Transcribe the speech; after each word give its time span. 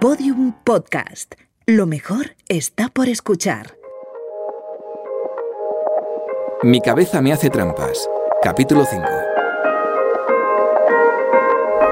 Podium 0.00 0.52
Podcast. 0.62 1.34
Lo 1.66 1.84
mejor 1.84 2.36
está 2.48 2.88
por 2.88 3.08
escuchar. 3.08 3.74
Mi 6.62 6.80
cabeza 6.80 7.20
me 7.20 7.32
hace 7.32 7.50
trampas. 7.50 8.08
Capítulo 8.40 8.84
5. 8.88 9.02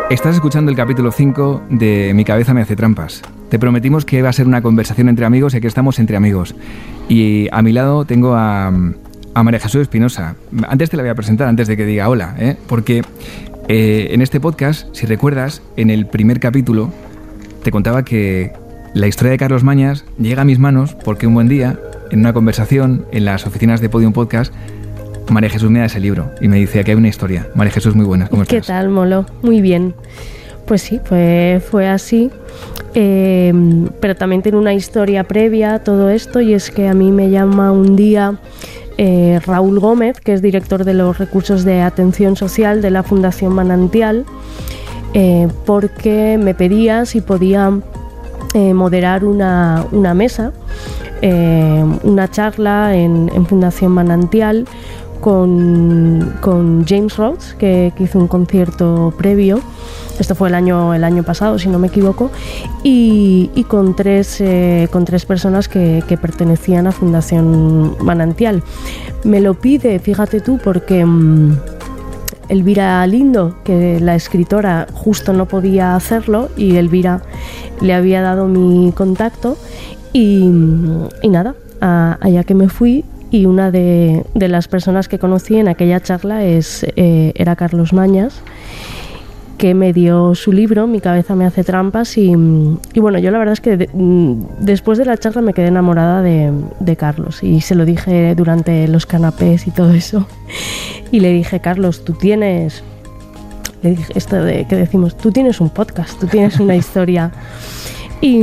Estás 0.08 0.36
escuchando 0.36 0.70
el 0.70 0.76
capítulo 0.76 1.10
5 1.10 1.62
de 1.70 2.12
Mi 2.14 2.24
cabeza 2.24 2.54
me 2.54 2.62
hace 2.62 2.76
trampas. 2.76 3.22
Te 3.50 3.58
prometimos 3.58 4.04
que 4.04 4.18
iba 4.18 4.28
a 4.28 4.32
ser 4.32 4.46
una 4.46 4.62
conversación 4.62 5.08
entre 5.08 5.26
amigos 5.26 5.54
y 5.54 5.60
que 5.60 5.66
estamos 5.66 5.98
entre 5.98 6.16
amigos. 6.16 6.54
Y 7.08 7.48
a 7.50 7.60
mi 7.62 7.72
lado 7.72 8.04
tengo 8.04 8.34
a, 8.36 8.68
a 8.68 9.42
María 9.42 9.58
Jesús 9.58 9.82
Espinosa. 9.82 10.36
Antes 10.68 10.90
te 10.90 10.96
la 10.96 11.02
voy 11.02 11.10
a 11.10 11.16
presentar, 11.16 11.48
antes 11.48 11.66
de 11.66 11.76
que 11.76 11.84
diga 11.84 12.08
hola, 12.08 12.36
¿eh? 12.38 12.56
porque 12.68 13.02
eh, 13.66 14.10
en 14.12 14.22
este 14.22 14.38
podcast, 14.38 14.94
si 14.94 15.06
recuerdas, 15.06 15.60
en 15.76 15.90
el 15.90 16.06
primer 16.06 16.38
capítulo 16.38 16.92
te 17.66 17.72
contaba 17.72 18.04
que 18.04 18.52
la 18.94 19.08
historia 19.08 19.32
de 19.32 19.38
Carlos 19.38 19.64
Mañas 19.64 20.04
llega 20.20 20.42
a 20.42 20.44
mis 20.44 20.60
manos 20.60 20.94
porque 21.04 21.26
un 21.26 21.34
buen 21.34 21.48
día, 21.48 21.76
en 22.12 22.20
una 22.20 22.32
conversación 22.32 23.06
en 23.10 23.24
las 23.24 23.44
oficinas 23.44 23.80
de 23.80 23.88
Podium 23.88 24.12
Podcast, 24.12 24.54
María 25.30 25.50
Jesús 25.50 25.68
me 25.68 25.80
da 25.80 25.86
ese 25.86 25.98
libro 25.98 26.30
y 26.40 26.46
me 26.46 26.58
dice 26.58 26.84
que 26.84 26.92
hay 26.92 26.96
una 26.96 27.08
historia. 27.08 27.48
María 27.56 27.72
Jesús, 27.72 27.96
muy 27.96 28.06
buena. 28.06 28.28
¿Cómo 28.28 28.44
¿Qué 28.44 28.60
tal, 28.60 28.90
Molo? 28.90 29.26
Muy 29.42 29.60
bien. 29.60 29.96
Pues 30.64 30.82
sí, 30.82 31.00
fue, 31.02 31.60
fue 31.68 31.88
así. 31.88 32.30
Eh, 32.94 33.52
pero 34.00 34.14
también 34.14 34.42
tiene 34.42 34.58
una 34.58 34.72
historia 34.72 35.24
previa 35.24 35.74
a 35.74 35.78
todo 35.80 36.08
esto 36.10 36.40
y 36.40 36.54
es 36.54 36.70
que 36.70 36.86
a 36.86 36.94
mí 36.94 37.10
me 37.10 37.30
llama 37.30 37.72
un 37.72 37.96
día 37.96 38.38
eh, 38.96 39.40
Raúl 39.44 39.80
Gómez, 39.80 40.20
que 40.20 40.34
es 40.34 40.40
director 40.40 40.84
de 40.84 40.94
los 40.94 41.18
recursos 41.18 41.64
de 41.64 41.80
atención 41.80 42.36
social 42.36 42.80
de 42.80 42.92
la 42.92 43.02
Fundación 43.02 43.52
Manantial, 43.54 44.24
eh, 45.18 45.48
porque 45.64 46.38
me 46.38 46.54
pedía 46.54 47.06
si 47.06 47.22
podía 47.22 47.72
moderar 48.54 49.24
una, 49.24 49.84
mesa, 50.14 50.52
una 51.22 52.30
charla 52.30 52.94
en, 52.96 53.46
Fundación 53.46 53.92
Manantial 53.92 54.66
con, 55.20 56.84
James 56.86 57.16
Rhodes, 57.16 57.54
que, 57.58 57.92
hizo 57.98 58.18
un 58.18 58.28
concierto 58.28 59.12
previo. 59.16 59.60
Esto 60.18 60.34
fue 60.34 60.48
el 60.48 60.54
año, 60.54 60.94
el 60.94 61.04
año 61.04 61.22
pasado, 61.24 61.58
si 61.58 61.68
no 61.68 61.78
me 61.78 61.88
equivoco, 61.88 62.30
y, 62.82 63.64
con, 63.68 63.96
tres, 63.96 64.40
eh, 64.40 64.88
con 64.90 65.04
tres 65.04 65.26
personas 65.26 65.68
que, 65.68 66.18
pertenecían 66.20 66.86
a 66.86 66.92
Fundación 66.92 67.96
Manantial. 68.00 68.62
Me 69.24 69.40
lo 69.40 69.54
pide, 69.54 69.98
fíjate 69.98 70.40
tú, 70.40 70.58
porque 70.62 71.04
mm, 71.04 71.56
Elvira 72.48 73.06
Lindo, 73.06 73.56
que 73.64 74.00
la 74.00 74.14
escritora 74.14 74.86
justo 74.92 75.32
no 75.32 75.46
podía 75.46 75.94
hacerlo, 75.96 76.48
y 76.56 76.76
Elvira 76.76 77.22
le 77.80 77.94
había 77.94 78.22
dado 78.22 78.46
mi 78.46 78.92
contacto, 78.92 79.56
y, 80.12 80.44
nada, 81.24 81.54
allá 81.80 82.44
que 82.44 82.54
me 82.54 82.68
fui, 82.68 83.04
y 83.30 83.46
una 83.46 83.70
de, 83.70 84.24
las 84.34 84.68
personas 84.68 85.08
que 85.08 85.18
conocí 85.18 85.56
en 85.56 85.68
aquella 85.68 86.00
charla 86.00 86.44
es, 86.44 86.86
eh, 86.96 87.32
era 87.34 87.56
Carlos 87.56 87.92
Mañas, 87.92 88.40
que 89.56 89.74
me 89.74 89.92
dio 89.92 90.34
su 90.34 90.52
libro, 90.52 90.86
Mi 90.86 91.00
cabeza 91.00 91.34
me 91.34 91.46
hace 91.46 91.64
trampas, 91.64 92.16
y, 92.18 92.34
bueno, 92.34 93.18
yo 93.18 93.30
la 93.30 93.38
verdad 93.38 93.54
es 93.54 93.60
que 93.60 93.88
después 94.60 94.98
de 94.98 95.04
la 95.04 95.16
charla 95.16 95.42
me 95.42 95.54
quedé 95.54 95.68
enamorada 95.68 96.22
de, 96.22 96.96
Carlos 96.96 97.42
y 97.42 97.60
se 97.60 97.74
lo 97.74 97.84
dije 97.84 98.34
durante 98.34 98.88
los 98.88 99.04
canapés 99.06 99.66
y 99.66 99.70
todo 99.70 99.92
eso. 99.92 100.26
Y 101.12 101.20
le 101.20 101.30
dije, 101.32 101.60
Carlos, 101.60 102.04
tú 102.04 102.14
tienes, 102.14 102.82
le 103.82 103.90
dije 103.90 104.12
esto 104.16 104.42
de 104.42 104.66
que 104.66 104.74
decimos, 104.74 105.16
tú 105.16 105.30
tienes 105.30 105.60
un 105.60 105.70
podcast, 105.70 106.18
tú 106.18 106.26
tienes 106.26 106.58
una 106.58 106.74
historia. 106.82 107.30
Y, 108.20 108.40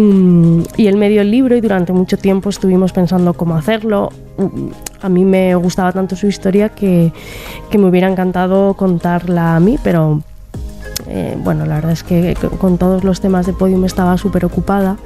y 0.77 0.88
él 0.88 0.95
me 0.95 1.09
dio 1.09 1.22
el 1.22 1.30
libro 1.30 1.58
y 1.58 1.61
durante 1.61 1.92
mucho 1.92 2.17
tiempo 2.17 2.50
estuvimos 2.50 2.94
pensando 2.94 3.33
cómo 3.33 3.55
hacerlo. 3.55 4.11
A 5.02 5.09
mí 5.09 5.25
me 5.25 5.55
gustaba 5.55 5.92
tanto 5.92 6.15
su 6.15 6.27
historia 6.27 6.70
que, 6.70 7.11
que 7.70 7.77
me 7.77 7.88
hubiera 7.88 8.09
encantado 8.09 8.76
contarla 8.76 9.58
a 9.58 9.59
mí, 9.59 9.77
pero 9.83 10.21
eh, 11.16 11.38
bueno, 11.38 11.68
la 11.68 11.76
verdad 11.76 11.92
es 11.92 12.04
que 12.04 12.36
con 12.58 12.80
todos 12.80 13.04
los 13.04 13.22
temas 13.22 13.46
de 13.46 13.54
podium 13.54 13.86
estaba 13.86 14.18
súper 14.18 14.46
ocupada 14.46 14.98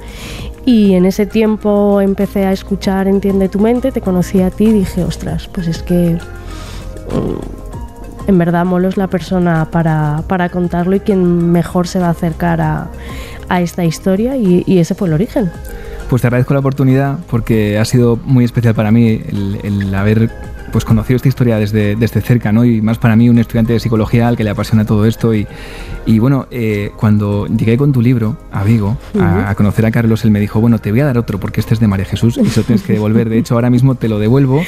y 0.64 0.94
en 0.94 1.04
ese 1.04 1.26
tiempo 1.26 2.00
empecé 2.00 2.46
a 2.46 2.52
escuchar 2.52 3.08
Entiende 3.08 3.50
tu 3.50 3.58
mente, 3.58 3.92
te 3.92 4.00
conocí 4.00 4.40
a 4.40 4.50
ti 4.50 4.64
y 4.64 4.72
dije, 4.72 5.04
ostras, 5.04 5.48
pues 5.48 5.68
es 5.68 5.82
que 5.82 6.16
mm, 6.16 8.28
en 8.28 8.38
verdad 8.38 8.64
Molo 8.64 8.88
es 8.88 8.96
la 8.96 9.08
persona 9.08 9.68
para, 9.70 10.22
para 10.26 10.48
contarlo 10.48 10.96
y 10.96 11.00
quien 11.00 11.52
mejor 11.52 11.86
se 11.86 11.98
va 11.98 12.06
a 12.06 12.10
acercar 12.10 12.62
a, 12.62 12.88
a 13.50 13.60
esta 13.60 13.84
historia 13.84 14.34
y, 14.38 14.78
ese 14.78 14.94
fue 14.94 15.08
el 15.08 15.14
origen. 15.14 15.50
Pues 16.08 16.22
te 16.22 16.28
agradezco 16.28 16.54
la 16.54 16.60
oportunidad 16.60 17.18
porque 17.30 17.78
ha 17.78 17.84
sido 17.84 18.18
muy 18.24 18.46
especial 18.46 18.74
para 18.74 18.90
mí 18.90 19.20
el, 19.62 19.94
haber 19.94 20.30
pues 20.72 20.84
conocido 20.84 21.16
esta 21.16 21.28
historia 21.28 21.58
desde, 21.58 21.96
desde 21.96 22.20
cerca, 22.20 22.52
¿no? 22.52 22.64
Y 22.64 22.80
más 22.80 22.98
para 22.98 23.16
mí, 23.16 23.28
un 23.28 23.38
estudiante 23.38 23.72
de 23.72 23.80
psicología 23.80 24.28
al 24.28 24.36
que 24.36 24.44
le 24.44 24.50
apasiona 24.50 24.84
todo 24.84 25.04
esto. 25.06 25.34
Y, 25.34 25.46
y 26.06 26.18
bueno, 26.18 26.46
eh, 26.50 26.90
cuando 26.96 27.46
llegué 27.46 27.76
con 27.76 27.92
tu 27.92 28.02
libro 28.02 28.36
a 28.52 28.64
Vigo 28.64 28.96
a, 29.20 29.54
conocer 29.54 29.86
a 29.86 29.90
Carlos, 29.90 30.24
él 30.24 30.30
me 30.30 30.40
dijo, 30.40 30.60
bueno, 30.60 30.78
te 30.78 30.90
voy 30.90 31.00
a 31.00 31.06
dar 31.06 31.18
otro 31.18 31.38
porque 31.38 31.60
este 31.60 31.74
es 31.74 31.80
de 31.80 31.88
María 31.88 32.06
Jesús 32.06 32.38
y 32.38 32.46
eso 32.46 32.62
tienes 32.62 32.82
que 32.82 32.92
devolver. 32.92 33.28
De 33.28 33.38
hecho, 33.38 33.54
ahora 33.54 33.70
mismo 33.70 33.94
te 33.94 34.08
lo 34.08 34.18
devuelvo 34.18 34.62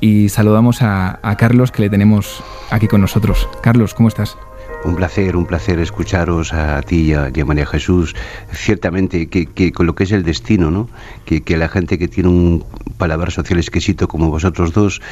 y 0.00 0.28
saludamos 0.28 0.82
a, 0.82 1.18
a 1.22 1.36
Carlos 1.36 1.72
que 1.72 1.82
le 1.82 1.90
tenemos 1.90 2.42
aquí 2.70 2.88
con 2.88 3.00
nosotros. 3.00 3.48
Carlos, 3.62 3.94
¿cómo 3.94 4.08
estás? 4.08 4.36
Un 4.84 4.96
placer, 4.96 5.36
un 5.36 5.44
placer 5.44 5.78
escucharos 5.78 6.54
a 6.54 6.80
ti 6.82 7.12
y 7.12 7.12
a, 7.14 7.30
María 7.44 7.66
Jesús. 7.66 8.14
Ciertamente 8.52 9.26
que, 9.28 9.72
con 9.72 9.86
lo 9.86 9.94
que 9.94 10.04
es 10.04 10.12
el 10.12 10.22
destino, 10.22 10.70
¿no? 10.70 10.88
Que, 11.24 11.56
la 11.56 11.68
gente 11.68 11.98
que 11.98 12.08
tiene 12.08 12.30
un 12.30 12.64
palabra 12.96 13.30
social 13.30 13.58
exquisito 13.58 14.08
como 14.08 14.30
vosotros 14.30 14.72
dos 14.72 15.02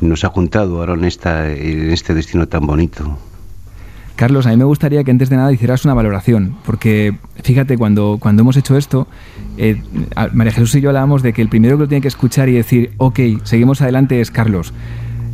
nos 0.00 0.24
ha 0.24 0.28
juntado 0.28 0.80
ahora 0.80 0.94
en, 0.94 1.04
esta, 1.04 1.50
en 1.50 1.90
este 1.90 2.14
destino 2.14 2.48
tan 2.48 2.66
bonito. 2.66 3.18
Carlos, 4.18 4.46
a 4.46 4.50
mí 4.50 4.56
me 4.56 4.64
gustaría 4.64 5.04
que 5.04 5.12
antes 5.12 5.30
de 5.30 5.36
nada 5.36 5.52
hicieras 5.52 5.84
una 5.84 5.94
valoración, 5.94 6.56
porque 6.66 7.14
fíjate, 7.44 7.78
cuando, 7.78 8.16
cuando 8.18 8.42
hemos 8.42 8.56
hecho 8.56 8.76
esto, 8.76 9.06
eh, 9.58 9.80
María 10.32 10.52
Jesús 10.52 10.74
y 10.74 10.80
yo 10.80 10.88
hablábamos 10.88 11.22
de 11.22 11.32
que 11.32 11.40
el 11.40 11.48
primero 11.48 11.76
que 11.76 11.82
lo 11.84 11.88
tiene 11.88 12.02
que 12.02 12.08
escuchar 12.08 12.48
y 12.48 12.54
decir, 12.54 12.90
ok, 12.96 13.20
seguimos 13.44 13.80
adelante 13.80 14.20
es 14.20 14.32
Carlos. 14.32 14.72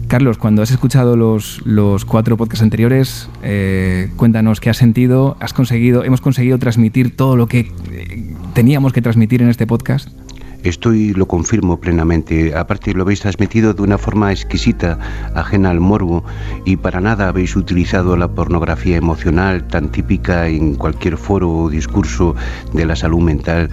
Carlos, 0.09 0.39
cuando 0.39 0.63
has 0.63 0.71
escuchado 0.71 1.17
los, 1.17 1.61
los 1.65 2.05
cuatro 2.05 2.37
podcasts 2.37 2.63
anteriores, 2.63 3.29
eh, 3.43 4.11
cuéntanos 4.17 4.61
qué 4.61 4.71
has 4.71 4.77
sentido, 4.77 5.37
has 5.41 5.53
conseguido, 5.53 6.05
hemos 6.05 6.21
conseguido 6.21 6.59
transmitir 6.59 7.17
todo 7.17 7.37
lo 7.37 7.47
que 7.47 7.73
eh, 7.91 8.35
teníamos 8.55 8.93
que 8.93 9.03
transmitir 9.03 9.43
en 9.43 9.49
este 9.49 9.67
podcast. 9.67 10.09
Estoy, 10.65 11.13
lo 11.13 11.27
confirmo 11.27 11.79
plenamente. 11.79 12.57
Aparte, 12.57 12.95
lo 12.95 13.03
habéis 13.03 13.21
transmitido 13.21 13.75
de 13.75 13.83
una 13.83 13.99
forma 13.99 14.33
exquisita, 14.33 14.99
ajena 15.35 15.69
al 15.69 15.79
morbo, 15.79 16.25
y 16.65 16.79
para 16.79 17.03
nada 17.03 17.29
habéis 17.29 17.55
utilizado 17.55 18.17
la 18.17 18.29
pornografía 18.29 18.97
emocional 18.97 19.69
tan 19.69 19.91
típica 19.91 20.49
en 20.49 20.75
cualquier 20.77 21.19
foro 21.19 21.51
o 21.51 21.69
discurso 21.69 22.35
de 22.73 22.87
la 22.87 22.97
salud 22.97 23.21
mental. 23.21 23.69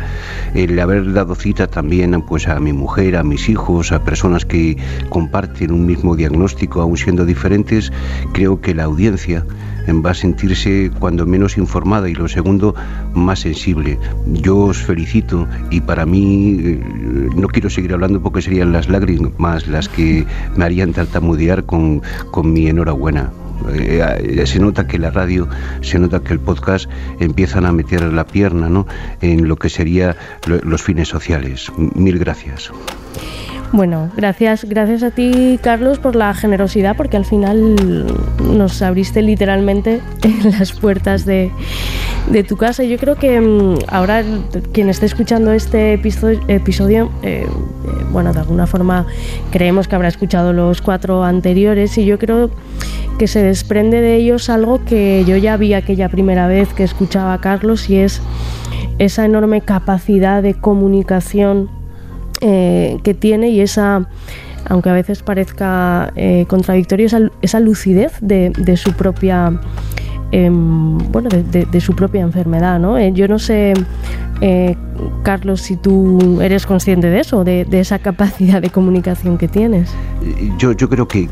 El 0.54 0.78
haber 0.82 1.14
dado 1.14 1.34
cita 1.36 1.68
también 1.68 2.22
pues, 2.24 2.50
a 2.50 2.60
mi 2.60 2.74
mujer, 2.74 3.16
a 3.16 3.24
mis 3.24 3.48
hijos, 3.48 3.94
a 3.94 4.04
personas 4.04 4.46
que 4.46 4.76
comparten 5.08 5.72
un 5.72 5.86
mismo 5.86 6.18
diagnóstico, 6.18 6.82
aún 6.82 6.98
siendo 6.98 7.24
diferentes, 7.24 7.90
creo 8.34 8.60
que 8.60 8.76
la 8.76 8.84
audiencia 8.84 9.46
va 9.90 10.12
a 10.12 10.14
sentirse 10.14 10.92
cuando 11.00 11.26
menos 11.26 11.58
informada 11.58 12.10
y 12.10 12.14
lo 12.14 12.28
segundo, 12.28 12.76
más 13.14 13.40
sensible. 13.40 13.98
Yo 14.28 14.58
os 14.58 14.78
felicito 14.78 15.48
y 15.70 15.82
para 15.82 16.06
mí, 16.06 16.58
eh, 16.60 16.80
no 17.36 17.48
quiero 17.48 17.70
seguir 17.70 17.94
hablando 17.94 18.22
porque 18.22 18.42
serían 18.42 18.72
las 18.72 18.90
lágrimas 18.90 19.68
las 19.68 19.90
que 19.90 20.26
me 20.56 20.66
harían 20.66 20.94
tartamudear 20.94 21.66
con, 21.66 22.02
con 22.32 22.54
mi 22.54 22.68
enhorabuena. 22.68 23.32
Eh, 23.70 24.02
eh, 24.20 24.48
se 24.48 24.60
nota 24.60 24.88
que 24.88 24.98
la 24.98 25.12
radio, 25.12 25.48
se 25.82 26.00
nota 26.00 26.22
que 26.22 26.34
el 26.34 26.40
podcast 26.40 26.90
empiezan 27.20 27.66
a 27.66 27.72
meter 27.72 28.02
la 28.02 28.26
pierna 28.26 28.70
¿no? 28.70 28.88
en 29.22 29.48
lo 29.48 29.56
que 29.58 29.70
serían 29.70 30.16
los 30.48 30.82
fines 30.82 31.10
sociales. 31.10 31.72
Mil 31.78 32.18
gracias. 32.18 32.72
Bueno, 33.74 34.10
gracias, 34.18 34.66
gracias 34.66 35.02
a 35.02 35.12
ti, 35.12 35.58
Carlos, 35.64 35.98
por 35.98 36.18
la 36.18 36.34
generosidad, 36.34 36.98
porque 36.98 37.16
al 37.16 37.24
final 37.24 37.78
nos 38.54 38.82
abriste 38.82 39.22
literalmente 39.22 40.02
las 40.44 40.74
puertas 40.74 41.26
de, 41.26 41.52
tu 42.50 42.58
casa. 42.58 42.84
Yo 42.84 42.98
creo 42.98 43.16
que 43.16 43.40
mm, 43.40 43.80
ahora 43.88 44.24
quien 44.74 44.90
esté 44.90 45.06
escuchando 45.06 45.54
este 45.54 45.94
episodio, 45.94 47.12
eh, 47.24 47.46
eh, 47.46 47.48
bueno, 48.12 48.34
de 48.34 48.40
alguna 48.40 48.68
forma 48.68 49.06
creemos 49.52 49.88
que 49.88 49.96
habrá 49.96 50.10
escuchado 50.10 50.52
los 50.52 50.82
cuatro 50.82 51.24
anteriores 51.24 51.98
y 51.98 52.04
yo 52.04 52.20
creo 52.20 52.52
que 53.18 53.28
se 53.28 53.42
desprende 53.42 54.02
de 54.02 54.16
ellos 54.16 54.50
algo 54.50 54.84
que 54.84 55.24
yo 55.26 55.38
ya 55.38 55.56
vi 55.56 55.76
aquella 55.76 56.10
primera 56.10 56.46
vez 56.48 56.74
que 56.74 56.84
escuchaba 56.84 57.34
a 57.34 57.40
Carlos 57.40 57.90
y 57.90 58.00
es 58.00 58.22
esa 59.00 59.24
enorme 59.24 59.62
capacidad 59.62 60.44
de 60.44 60.56
comunicación 60.56 61.81
eh, 62.42 62.98
que 63.04 63.14
tiene 63.14 63.50
y 63.50 63.62
esa, 63.62 64.08
aunque 64.66 64.90
a 64.90 64.94
veces 64.94 65.24
parezca 65.24 66.12
eh, 66.16 66.46
contradictorio, 66.48 67.08
esa, 67.42 67.60
lucidez 67.60 68.14
de, 68.22 68.78
su 68.78 68.94
propia... 68.94 69.60
Em, 70.34 70.98
bueno, 71.12 71.30
de, 71.30 71.82
su 71.82 71.94
propia 71.94 72.22
enfermedad, 72.22 72.80
¿no? 72.80 72.98
Eh, 72.98 73.12
yo 73.14 73.28
no 73.28 73.38
sé 73.38 73.74
Eh, 74.42 74.76
Carlos, 75.24 75.62
si 75.62 75.78
tú 75.78 76.42
eres 76.42 76.66
consciente 76.66 77.10
de 77.10 77.20
eso, 77.20 77.44
de, 77.44 77.68
esa 77.72 78.00
capacidad 78.00 78.62
de 78.62 78.70
comunicación 78.70 79.38
que 79.38 79.48
tienes. 79.48 79.90
Yo, 80.58 80.74
yo 80.74 80.90
creo 80.90 81.08
que, 81.08 81.30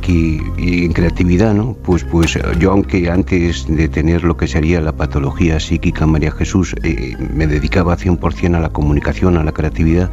en 0.58 0.94
creatividad, 0.94 1.54
¿no? 1.54 1.74
Pues, 1.84 2.04
pues 2.04 2.38
yo 2.60 2.72
aunque 2.72 3.10
antes 3.10 3.66
de 3.68 3.88
tener 3.88 4.24
lo 4.24 4.38
que 4.38 4.48
sería 4.48 4.82
la 4.82 4.94
patología 4.94 5.60
psíquica 5.60 6.06
María 6.06 6.32
Jesús, 6.32 6.76
eh, 6.84 7.16
me 7.34 7.48
dedicaba 7.48 7.98
100% 7.98 8.56
a 8.56 8.60
la 8.60 8.70
comunicación, 8.70 9.38
a 9.38 9.44
la 9.44 9.52
creatividad, 9.52 10.10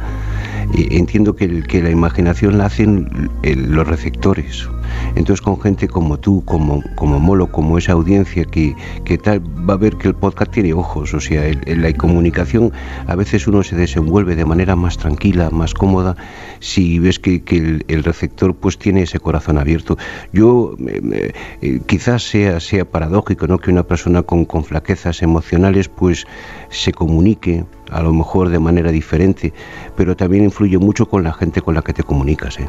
eh, 0.75 0.87
entiendo 0.91 1.35
que, 1.35 1.63
que 1.63 1.81
la 1.81 1.89
imaginación 1.89 2.57
la 2.57 2.65
hacen 2.65 3.29
los 3.43 3.87
receptores. 3.87 4.67
Entonces 5.15 5.41
con 5.41 5.59
gente 5.59 5.87
como 5.87 6.17
tú, 6.17 6.43
como, 6.45 6.83
como 6.95 7.19
Molo, 7.19 7.51
como 7.51 7.77
esa 7.77 7.93
audiencia 7.93 8.45
que, 8.45 8.75
que 9.05 9.17
tal, 9.17 9.41
va 9.69 9.73
a 9.73 9.77
ver 9.77 9.97
que 9.97 10.07
el 10.07 10.15
podcast 10.15 10.51
tiene 10.51 10.73
ojos, 10.73 11.13
o 11.13 11.19
sea, 11.19 11.47
en 11.47 11.81
la 11.81 11.93
comunicación 11.93 12.71
a 13.07 13.15
veces 13.15 13.47
uno 13.47 13.63
se 13.63 13.75
desenvuelve 13.75 14.35
de 14.35 14.45
manera 14.45 14.75
más 14.75 14.97
tranquila, 14.97 15.49
más 15.49 15.73
cómoda, 15.73 16.15
si 16.59 16.99
ves 16.99 17.19
que, 17.19 17.43
el, 17.87 18.03
receptor 18.03 18.55
pues 18.55 18.77
tiene 18.77 19.03
ese 19.03 19.19
corazón 19.19 19.57
abierto. 19.57 19.97
Yo 20.31 20.75
eh, 20.79 21.81
quizás 21.85 22.23
sea, 22.23 22.59
sea 22.59 22.85
paradójico, 22.85 23.47
¿no? 23.47 23.57
Que 23.57 23.71
una 23.71 23.83
persona 23.83 24.23
con, 24.23 24.45
con 24.45 24.63
flaquezas 24.63 25.21
emocionales 25.21 25.89
pues 25.89 26.25
se 26.69 26.91
comunique 26.91 27.65
a 27.91 28.01
lo 28.01 28.13
mejor 28.13 28.49
de 28.49 28.59
manera 28.59 28.91
diferente, 28.91 29.53
pero 29.95 30.15
también 30.15 30.43
influye 30.43 30.77
mucho 30.77 31.07
con 31.07 31.23
la 31.23 31.33
gente 31.33 31.61
con 31.61 31.75
la 31.75 31.81
que 31.81 31.93
te 31.93 32.03
comunicas. 32.03 32.59
¿eh? 32.59 32.67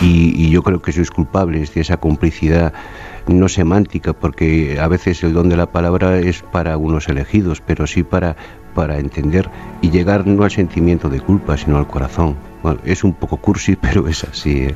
Y, 0.00 0.50
yo 0.50 0.62
creo 0.62 0.80
que 0.80 0.92
sois 0.92 1.10
culpables 1.10 1.74
de 1.74 1.80
esa 1.80 1.96
complicidad 1.96 2.72
no 3.26 3.48
semántica, 3.48 4.12
porque 4.12 4.78
a 4.80 4.88
veces 4.88 5.22
el 5.22 5.32
don 5.32 5.48
de 5.48 5.56
la 5.56 5.66
palabra 5.66 6.18
es 6.18 6.42
para 6.42 6.76
unos 6.76 7.08
elegidos, 7.08 7.60
pero 7.60 7.86
sí 7.86 8.02
para, 8.02 8.36
para 8.74 8.98
entender 8.98 9.50
y 9.82 9.90
llegar 9.90 10.26
no 10.26 10.44
al 10.44 10.50
sentimiento 10.50 11.08
de 11.08 11.20
culpa, 11.20 11.56
sino 11.56 11.76
al 11.76 11.86
corazón. 11.86 12.36
Bueno, 12.62 12.80
es 12.84 13.04
un 13.04 13.12
poco 13.12 13.36
cursi, 13.36 13.76
pero 13.80 14.08
es 14.08 14.24
así. 14.24 14.64
¿eh? 14.64 14.74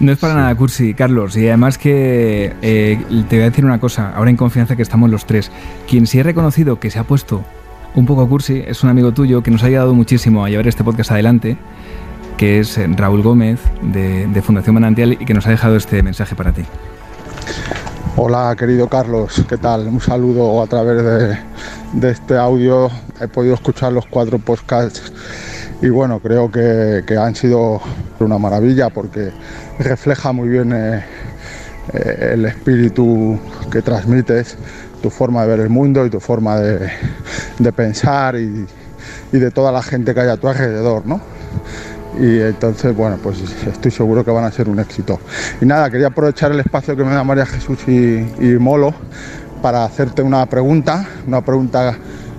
No 0.00 0.12
es 0.12 0.18
para 0.18 0.34
nada 0.34 0.54
cursi, 0.54 0.94
Carlos. 0.94 1.36
Y 1.36 1.48
además 1.48 1.76
que 1.78 2.54
eh, 2.62 3.00
te 3.28 3.36
voy 3.36 3.42
a 3.42 3.50
decir 3.50 3.64
una 3.64 3.80
cosa, 3.80 4.14
ahora 4.14 4.30
en 4.30 4.36
confianza 4.36 4.76
que 4.76 4.82
estamos 4.82 5.10
los 5.10 5.26
tres. 5.26 5.50
Quien 5.88 6.06
sí 6.06 6.20
ha 6.20 6.22
reconocido 6.22 6.78
que 6.78 6.90
se 6.90 6.98
ha 6.98 7.04
puesto 7.04 7.44
un 7.94 8.06
poco 8.06 8.28
cursi 8.28 8.62
es 8.66 8.82
un 8.82 8.90
amigo 8.90 9.12
tuyo 9.12 9.42
que 9.42 9.50
nos 9.50 9.62
ha 9.62 9.66
ayudado 9.66 9.94
muchísimo 9.94 10.44
a 10.44 10.48
llevar 10.48 10.66
este 10.66 10.84
podcast 10.84 11.10
adelante 11.10 11.56
que 12.36 12.60
es 12.60 12.78
Raúl 12.96 13.22
Gómez 13.22 13.58
de, 13.82 14.42
Fundación 14.42 14.74
Manantial 14.74 15.12
y 15.12 15.24
que 15.24 15.34
nos 15.34 15.46
ha 15.46 15.50
dejado 15.50 15.74
este 15.76 16.04
mensaje 16.04 16.36
para 16.36 16.52
ti. 16.52 16.62
Hola 18.16 18.54
querido 18.56 18.88
Carlos, 18.88 19.44
¿qué 19.48 19.56
tal? 19.56 19.88
Un 19.88 20.00
saludo 20.00 20.62
a 20.62 20.66
través 20.68 21.02
de, 21.92 22.10
este 22.10 22.36
audio. 22.36 22.90
He 23.20 23.26
podido 23.26 23.54
escuchar 23.54 23.92
los 23.92 24.06
cuatro 24.06 24.38
podcasts 24.38 25.12
y 25.82 25.88
bueno, 25.88 26.20
creo 26.20 26.50
que, 26.50 27.02
han 27.20 27.34
sido 27.34 27.80
una 28.20 28.38
maravilla 28.38 28.88
porque 28.90 29.32
refleja 29.80 30.30
muy 30.32 30.48
bien 30.48 30.72
eh, 30.72 31.04
eh, 31.92 32.30
el 32.34 32.44
espíritu 32.44 33.38
que 33.70 33.82
transmites, 33.82 34.56
tu 35.02 35.10
forma 35.10 35.42
de 35.42 35.48
ver 35.48 35.60
el 35.60 35.68
mundo 35.68 36.04
y 36.04 36.10
tu 36.10 36.20
forma 36.20 36.58
de, 36.58 37.72
pensar 37.72 38.36
y, 38.36 38.66
y, 39.32 39.38
de 39.38 39.50
toda 39.50 39.72
la 39.72 39.82
gente 39.82 40.14
que 40.14 40.20
hay 40.20 40.28
a 40.28 40.36
tu 40.36 40.48
alrededor, 40.48 41.06
¿no? 41.06 41.20
y 42.18 42.40
entonces, 42.40 42.94
bueno, 42.96 43.16
pues 43.22 43.38
estoy 43.66 43.90
seguro 43.90 44.24
que 44.24 44.30
van 44.30 44.44
a 44.44 44.50
ser 44.50 44.68
un 44.68 44.80
éxito. 44.80 45.20
Y 45.60 45.66
nada, 45.66 45.90
quería 45.90 46.08
aprovechar 46.08 46.50
el 46.50 46.60
espacio 46.60 46.96
que 46.96 47.04
me 47.04 47.14
da 47.14 47.22
María 47.22 47.46
Jesús 47.46 47.78
y, 47.86 48.56
Molo 48.58 48.92
para 49.62 49.84
hacerte 49.84 50.22
una 50.22 50.46
pregunta, 50.46 51.06
una 51.26 51.44
pregunta 51.44 51.96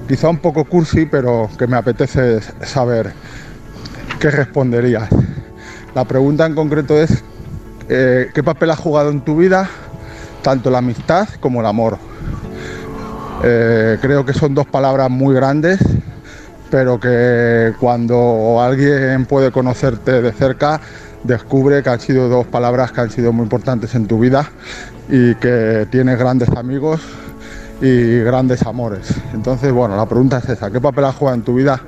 quizá 0.08 0.30
un 0.30 0.38
poco 0.38 0.66
cursi, 0.66 1.06
pero 1.06 1.50
que 1.58 1.68
me 1.68 1.78
apetece 1.78 2.40
saber 2.66 3.14
qué 4.20 4.32
responderías. 4.32 5.10
La 5.96 6.06
pregunta 6.06 6.46
en 6.46 6.56
concreto 6.56 7.00
es, 7.00 7.24
eh, 7.90 8.30
¿qué 8.34 8.44
papel 8.44 8.72
ha 8.72 8.76
jugado 8.76 9.12
en 9.12 9.22
tu 9.22 9.38
vida 9.38 9.70
tanto 10.42 10.70
la 10.70 10.80
amistad 10.80 11.28
como 11.40 11.60
el 11.62 11.66
amor? 11.66 11.98
Eh, 13.44 13.98
creo 14.02 14.26
que 14.26 14.34
son 14.34 14.54
dos 14.54 14.66
palabras 14.66 15.10
muy 15.10 15.34
grandes 15.34 15.80
pero 16.70 17.00
que 17.00 17.74
cuando 17.80 18.62
alguien 18.62 19.26
puede 19.26 19.52
conocerte 19.52 20.22
de 20.22 20.32
cerca, 20.32 20.80
descubre 21.24 21.84
que 21.84 21.90
han 21.90 22.00
sido 22.00 22.30
dos 22.30 22.46
palabras 22.46 22.92
que 22.92 23.02
han 23.02 23.10
sido 23.10 23.34
muy 23.34 23.44
importantes 23.44 23.96
en 23.96 24.08
tu 24.08 24.20
vida 24.20 24.50
y 25.10 25.36
que 25.36 25.88
tienes 25.90 26.18
grandes 26.18 26.50
amigos 26.50 27.02
y 27.82 28.20
grandes 28.20 28.64
amores. 28.64 29.14
Entonces, 29.34 29.72
bueno, 29.72 29.96
la 29.96 30.06
pregunta 30.06 30.38
es 30.38 30.50
esa, 30.50 30.70
¿qué 30.70 30.80
papel 30.80 31.06
ha 31.06 31.14
jugado 31.14 31.36
en 31.36 31.44
tu 31.44 31.56
vida 31.56 31.80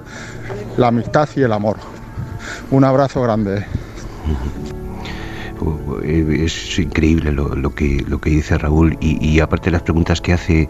la 0.78 0.88
amistad 0.88 1.30
y 1.36 1.42
el 1.42 1.52
amor? 1.54 1.78
Un 2.72 2.84
abrazo 2.84 3.22
grande. 3.22 3.66
Es 6.04 6.80
increíble 6.80 7.32
lo, 7.32 7.74
que, 7.76 8.04
lo 8.08 8.20
que 8.20 8.30
dice 8.30 8.58
Raúl 8.58 8.98
y, 9.00 9.40
aparte 9.40 9.72
las 9.72 9.84
preguntas 9.84 10.22
que 10.22 10.34
hace 10.34 10.70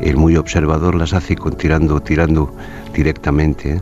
el 0.00 0.16
muy 0.16 0.36
observador 0.36 0.94
las 0.94 1.12
hace 1.12 1.36
con, 1.36 1.56
tirando, 1.56 2.00
tirando 2.00 2.54
directamente. 2.94 3.80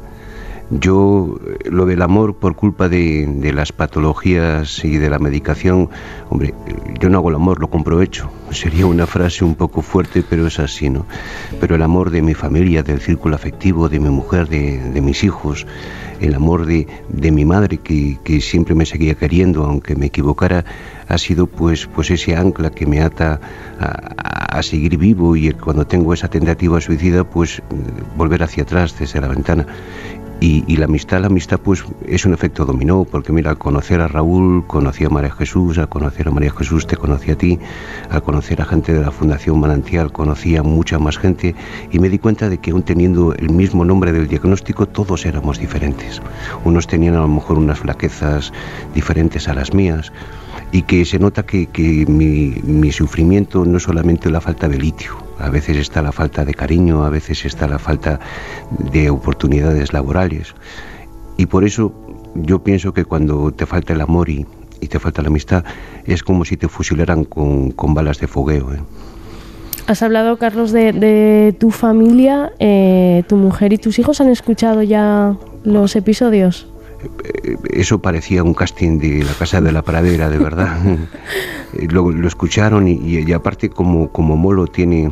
Yo, 0.71 1.41
lo 1.65 1.87
del 1.87 2.03
amor 2.03 2.35
por 2.35 2.55
culpa 2.55 2.91
de, 2.91 3.53
las 3.55 3.73
patologías 3.73 4.85
y 4.85 4.99
de 4.99 5.09
la 5.09 5.19
medicación, 5.19 5.89
hombre, 6.29 6.53
yo 7.01 7.09
no 7.09 7.19
hago 7.19 7.31
el 7.31 7.37
amor, 7.37 7.59
lo 7.59 7.71
compro 7.71 8.03
hecho. 8.03 8.31
Sería 8.51 8.85
una 8.85 9.07
frase 9.07 9.45
un 9.45 9.55
poco 9.55 9.81
fuerte, 9.81 10.23
pero 10.29 10.47
es 10.47 10.59
así, 10.59 10.91
¿no? 10.91 11.07
Pero 11.59 11.77
el 11.77 11.83
amor 11.83 12.11
de 12.11 12.21
mi 12.21 12.35
familia, 12.35 12.83
del 12.83 13.01
círculo 13.01 13.35
afectivo, 13.35 13.89
de 13.89 13.99
mi 13.99 14.11
mujer, 14.11 14.49
de, 14.49 15.01
mis 15.01 15.25
hijos, 15.25 15.67
el 16.21 16.35
amor 16.35 16.67
de, 16.67 16.87
mi 17.33 17.47
madre, 17.47 17.79
que, 17.79 18.41
siempre 18.43 18.75
me 18.75 18.85
seguía 18.85 19.15
queriendo, 19.15 19.65
aunque 19.65 19.97
me 19.97 20.07
equivocara, 20.07 20.67
ha 21.09 21.17
sido 21.17 21.47
pues, 21.47 21.87
pues 21.87 22.11
ese 22.11 22.37
ancla 22.37 22.71
que 22.71 22.85
me 22.85 23.01
ata 23.01 23.41
a, 23.81 24.59
a 24.59 24.63
seguir 24.63 24.99
vivo 24.99 25.37
y 25.37 25.51
cuando 25.53 25.87
tengo 25.87 26.13
esa 26.13 26.29
tentativa 26.29 26.81
suicida, 26.81 27.25
pues 27.25 27.63
volver 28.17 28.43
hacia 28.43 28.65
atrás 28.65 28.99
desde 28.99 29.21
la 29.21 29.29
ventana. 29.29 29.67
Y, 30.41 30.77
la 30.77 30.85
amistad, 30.85 31.21
la 31.21 31.27
amistad 31.27 31.59
pues 31.59 31.85
es 32.07 32.25
un 32.25 32.33
efecto 32.33 32.65
dominó, 32.65 33.05
porque 33.05 33.33
mira, 33.33 33.51
al 33.51 33.59
conocer 33.59 34.01
a 34.01 34.07
Raúl, 34.07 34.65
conocí 34.67 35.05
a 35.05 35.09
María 35.09 35.33
Jesús, 35.33 35.79
al 35.79 35.89
conocer 35.89 36.29
a 36.29 36.31
María 36.31 36.53
Jesús 36.53 36.87
te 36.87 36.97
conocí 36.97 37.33
a 37.33 37.37
ti, 37.37 37.59
al 38.09 38.23
conocer 38.23 38.63
a 38.63 38.65
gente 38.65 38.93
de 38.93 39.01
la 39.01 39.11
Fundación 39.11 39.59
Manantial 39.59 40.13
conocí 40.13 40.57
a 40.57 40.63
mucha 40.63 40.99
más 40.99 41.19
gente 41.19 41.57
y 41.91 41.99
me 41.99 42.09
di 42.09 42.19
cuenta 42.19 42.49
de 42.49 42.59
que 42.59 42.71
aún 42.71 42.83
teniendo 42.83 43.35
el 43.35 43.51
mismo 43.51 43.85
nombre 43.85 44.13
del 44.13 44.29
diagnóstico, 44.29 44.87
todos 44.87 45.27
éramos 45.27 45.59
diferentes. 45.59 46.23
Unos 46.65 46.87
tenían 46.87 47.17
a 47.17 47.21
lo 47.21 47.29
mejor 47.29 47.59
unas 47.59 47.81
flaquezas 47.81 48.53
diferentes 48.95 49.49
a 49.49 49.55
las 49.55 49.75
mías, 49.75 50.13
y 50.73 50.83
que 50.83 51.05
se 51.05 51.19
nota 51.19 51.45
que, 51.45 51.67
que 51.67 52.05
mi, 52.07 52.61
mi, 52.63 52.93
sufrimiento 52.93 53.65
no 53.65 53.79
es 53.79 53.85
solamente 53.85 54.31
la 54.31 54.41
falta 54.41 54.69
de 54.69 54.79
litio, 54.79 55.17
a 55.39 55.51
veces 55.51 55.77
está 55.77 56.03
la 56.03 56.13
falta 56.13 56.45
de 56.45 56.55
cariño, 56.55 57.05
a 57.05 57.11
veces 57.11 57.45
está 57.45 57.67
la 57.67 57.79
falta 57.79 58.21
de 58.93 59.11
oportunidades 59.11 59.93
laborales. 59.93 60.55
Y 61.37 61.47
por 61.47 61.65
eso 61.65 61.93
yo 62.35 62.63
pienso 62.63 62.93
que 62.93 63.05
cuando 63.05 63.53
te 63.53 63.67
falta 63.67 63.93
el 63.93 64.01
amor 64.01 64.29
y, 64.29 64.47
y 64.81 64.87
te 64.89 64.99
falta 64.99 65.23
la 65.23 65.29
amistad, 65.29 65.65
es 66.05 66.23
como 66.23 66.45
si 66.45 66.57
te 66.57 66.69
fusilaran 66.69 67.25
con, 67.25 67.71
con 67.71 67.95
balas 67.95 68.19
de 68.19 68.27
fogueo. 68.27 68.75
¿eh? 68.75 68.81
Has 69.87 70.03
hablado, 70.03 70.37
Carlos, 70.37 70.73
de, 70.73 70.93
de 70.93 71.57
tu 71.59 71.71
familia. 71.71 72.53
Eh, 72.59 73.23
¿Tu 73.27 73.37
mujer 73.37 73.73
y 73.73 73.79
tus 73.79 73.99
hijos 73.99 74.21
han 74.21 74.29
escuchado 74.29 74.83
ya 74.83 75.37
los 75.65 75.97
episodios? 75.97 76.67
Eh, 77.25 77.57
eso 77.71 78.01
parecía 78.01 78.43
un 78.43 78.55
casting 78.55 78.99
de 78.99 79.25
la 79.25 79.33
casa 79.33 79.61
de 79.61 79.73
la 79.73 79.83
pradera, 79.83 80.29
de 80.29 80.39
verdad. 80.39 80.79
lo, 81.91 82.11
lo, 82.11 82.29
escucharon 82.29 82.89
y, 82.89 82.95
y, 82.95 83.33
aparte 83.33 83.71
como, 83.71 84.11
como 84.11 84.37
Molo 84.37 84.67
tiene, 84.67 85.11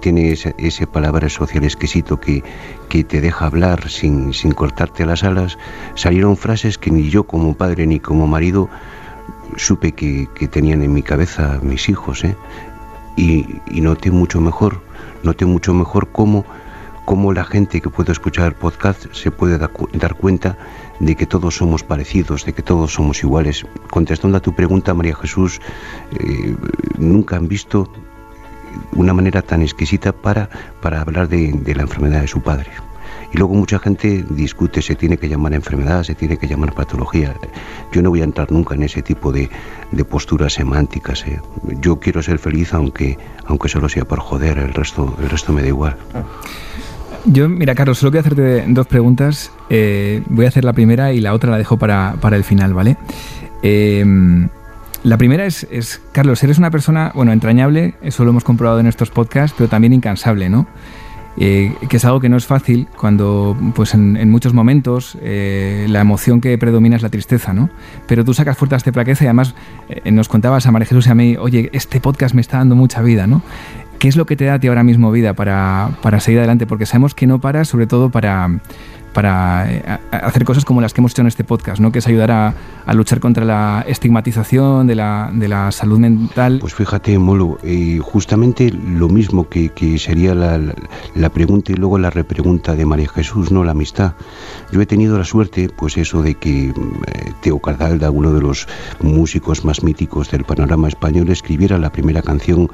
tiene 0.00 0.32
ese, 0.32 0.54
ese 0.58 0.86
palabra 0.86 1.28
social 1.28 1.64
exquisito 1.64 2.20
que, 2.20 2.42
que 2.88 3.04
te 3.04 3.20
deja 3.20 3.46
hablar 3.46 3.88
sin, 3.88 4.32
sin 4.32 4.52
cortarte 4.52 5.06
las 5.06 5.24
alas, 5.24 5.58
salieron 5.94 6.36
frases 6.36 6.78
que 6.78 6.90
ni 6.90 7.10
yo 7.10 7.24
como 7.24 7.54
padre 7.54 7.86
ni 7.86 8.00
como 8.00 8.26
marido 8.26 8.68
supe 9.56 9.92
que, 9.92 10.28
que 10.34 10.48
tenían 10.48 10.82
en 10.82 10.92
mi 10.92 11.02
cabeza 11.02 11.58
mis 11.62 11.88
hijos. 11.88 12.24
¿eh? 12.24 12.36
Y, 13.16 13.60
y 13.70 13.80
noté 13.80 14.10
mucho 14.10 14.40
mejor, 14.40 14.80
noté 15.22 15.44
mucho 15.44 15.74
mejor 15.74 16.08
cómo 16.12 16.44
cómo 17.08 17.32
la 17.32 17.44
gente 17.44 17.80
que 17.80 17.88
puede 17.88 18.12
escuchar 18.12 18.54
podcast 18.54 19.06
se 19.14 19.30
puede 19.30 19.56
dar 19.56 20.14
cuenta 20.14 20.58
de 21.00 21.16
que 21.16 21.24
todos 21.24 21.56
somos 21.56 21.82
parecidos, 21.82 22.44
de 22.44 22.52
que 22.52 22.60
todos 22.60 22.92
somos 22.92 23.22
iguales. 23.22 23.64
Contestando 23.90 24.36
a 24.36 24.40
tu 24.40 24.54
pregunta, 24.54 24.92
María 24.92 25.16
Jesús, 25.16 25.58
eh, 26.20 26.54
nunca 26.98 27.36
han 27.36 27.48
visto 27.48 27.90
una 28.92 29.12
manera 29.12 29.42
tan 29.42 29.62
exquisita 29.62 30.12
para, 30.12 30.48
para 30.80 31.00
hablar 31.00 31.28
de, 31.28 31.74
la 31.74 31.82
enfermedad 31.82 32.20
de 32.20 32.28
su 32.28 32.40
padre. 32.40 32.70
Y 33.32 33.36
luego 33.36 33.54
mucha 33.54 33.78
gente 33.78 34.24
discute, 34.30 34.80
se 34.80 34.94
tiene 34.94 35.18
que 35.18 35.28
llamar 35.28 35.52
enfermedad, 35.52 36.02
se 36.02 36.14
tiene 36.14 36.38
que 36.38 36.46
llamar 36.46 36.74
patología. 36.74 37.34
Yo 37.92 38.00
no 38.00 38.08
voy 38.10 38.22
a 38.22 38.24
entrar 38.24 38.50
nunca 38.50 38.74
en 38.74 38.82
ese 38.82 39.02
tipo 39.02 39.32
de, 39.32 39.50
posturas 40.08 40.54
semánticas. 40.54 41.26
¿eh? 41.26 41.40
Yo 41.80 42.00
quiero 42.00 42.22
ser 42.22 42.38
feliz 42.38 42.72
aunque, 42.72 43.18
aunque 43.44 43.68
solo 43.68 43.88
sea 43.88 44.06
por 44.06 44.20
joder, 44.20 44.58
el 44.58 44.72
resto, 44.72 45.14
el 45.20 45.28
resto 45.28 45.52
me 45.52 45.60
da 45.62 45.68
igual. 45.68 45.96
Yo, 47.26 47.48
mira, 47.48 47.74
Carlos, 47.74 47.98
solo 47.98 48.12
quiero 48.12 48.26
hacerte 48.26 48.64
dos 48.68 48.86
preguntas. 48.86 49.52
Eh, 49.68 50.22
voy 50.26 50.46
a 50.46 50.48
hacer 50.48 50.64
la 50.64 50.72
primera 50.72 51.12
y 51.12 51.20
la 51.20 51.34
otra 51.34 51.50
la 51.50 51.58
dejo 51.58 51.76
para, 51.76 52.14
para 52.20 52.36
el 52.36 52.44
final, 52.44 52.72
¿vale? 52.72 52.96
Eh, 53.62 54.48
la 55.04 55.16
primera 55.16 55.46
es, 55.46 55.66
es, 55.70 56.00
Carlos, 56.12 56.42
eres 56.42 56.58
una 56.58 56.70
persona, 56.70 57.12
bueno, 57.14 57.32
entrañable, 57.32 57.94
eso 58.02 58.24
lo 58.24 58.30
hemos 58.30 58.44
comprobado 58.44 58.80
en 58.80 58.86
estos 58.86 59.10
podcasts, 59.10 59.54
pero 59.56 59.68
también 59.68 59.92
incansable, 59.92 60.48
¿no? 60.48 60.66
Eh, 61.40 61.72
que 61.88 61.98
es 61.98 62.04
algo 62.04 62.18
que 62.18 62.28
no 62.28 62.36
es 62.36 62.46
fácil 62.46 62.88
cuando, 62.96 63.56
pues 63.76 63.94
en, 63.94 64.28
muchos 64.28 64.54
momentos, 64.54 65.16
eh, 65.22 65.86
la 65.88 66.00
emoción 66.00 66.40
que 66.40 66.58
predomina 66.58 66.96
es 66.96 67.02
la 67.02 67.10
tristeza, 67.10 67.52
¿no? 67.52 67.70
Pero 68.08 68.24
tú 68.24 68.34
sacas 68.34 68.58
fuerte 68.58 68.74
este 68.74 68.92
plaqueza 68.92 69.22
y 69.22 69.28
además 69.28 69.54
eh, 69.88 70.10
nos 70.10 70.28
contabas 70.28 70.66
a 70.66 70.72
María 70.72 70.86
Jesús 70.86 71.06
y 71.06 71.10
a 71.10 71.14
mí, 71.14 71.36
oye, 71.36 71.70
este 71.72 72.00
podcast 72.00 72.34
me 72.34 72.40
está 72.40 72.58
dando 72.58 72.74
mucha 72.74 73.02
vida, 73.02 73.28
¿no? 73.28 73.42
¿Qué 74.00 74.08
es 74.08 74.16
lo 74.16 74.26
que 74.26 74.34
te 74.34 74.46
da 74.46 74.54
a 74.54 74.58
ti 74.58 74.66
ahora 74.66 74.82
mismo 74.82 75.12
vida 75.12 75.34
para, 75.34 75.90
para 76.02 76.18
seguir 76.18 76.40
adelante? 76.40 76.66
Porque 76.66 76.86
sabemos 76.86 77.14
que 77.14 77.28
no 77.28 77.40
paras, 77.40 77.68
sobre 77.68 77.86
todo 77.86 78.10
para 78.10 78.60
para 79.12 79.70
eh, 79.70 79.98
hacer 80.10 80.44
cosas 80.44 80.64
como 80.64 80.80
las 80.80 80.92
que 80.92 81.00
hemos 81.00 81.12
hecho 81.12 81.22
en 81.22 81.28
este 81.28 81.44
podcast, 81.44 81.80
¿no? 81.80 81.92
que 81.92 81.98
es 81.98 82.06
ayudar 82.06 82.30
a, 82.30 82.54
luchar 82.94 83.20
contra 83.20 83.44
la 83.44 83.84
estigmatización 83.86 84.86
de 84.86 84.94
la, 84.94 85.30
de 85.32 85.46
la, 85.48 85.70
salud 85.72 85.98
mental. 85.98 86.58
Pues 86.60 86.74
fíjate, 86.74 87.18
Molo, 87.18 87.58
eh, 87.62 87.98
justamente 88.02 88.70
lo 88.70 89.08
mismo 89.08 89.48
que, 89.48 89.68
que 89.70 89.98
sería 89.98 90.34
la, 90.34 90.58
la, 91.14 91.28
pregunta 91.28 91.72
y 91.72 91.74
luego 91.74 91.98
la 91.98 92.10
repregunta 92.10 92.74
de 92.74 92.86
María 92.86 93.08
Jesús, 93.08 93.52
¿no? 93.52 93.62
la 93.64 93.72
amistad. 93.72 94.14
Yo 94.72 94.80
he 94.80 94.86
tenido 94.86 95.18
la 95.18 95.24
suerte, 95.24 95.68
pues 95.68 95.96
eso 95.96 96.22
de 96.22 96.34
que 96.34 96.68
eh, 96.68 96.72
Teo 97.42 97.58
Cardalda, 97.58 98.10
uno 98.10 98.32
de 98.32 98.40
los 98.40 98.66
músicos 99.00 99.64
más 99.64 99.82
míticos 99.82 100.30
del 100.30 100.44
panorama 100.44 100.88
español, 100.88 101.28
escribiera 101.28 101.78
la 101.78 101.92
primera 101.92 102.22
canción 102.22 102.70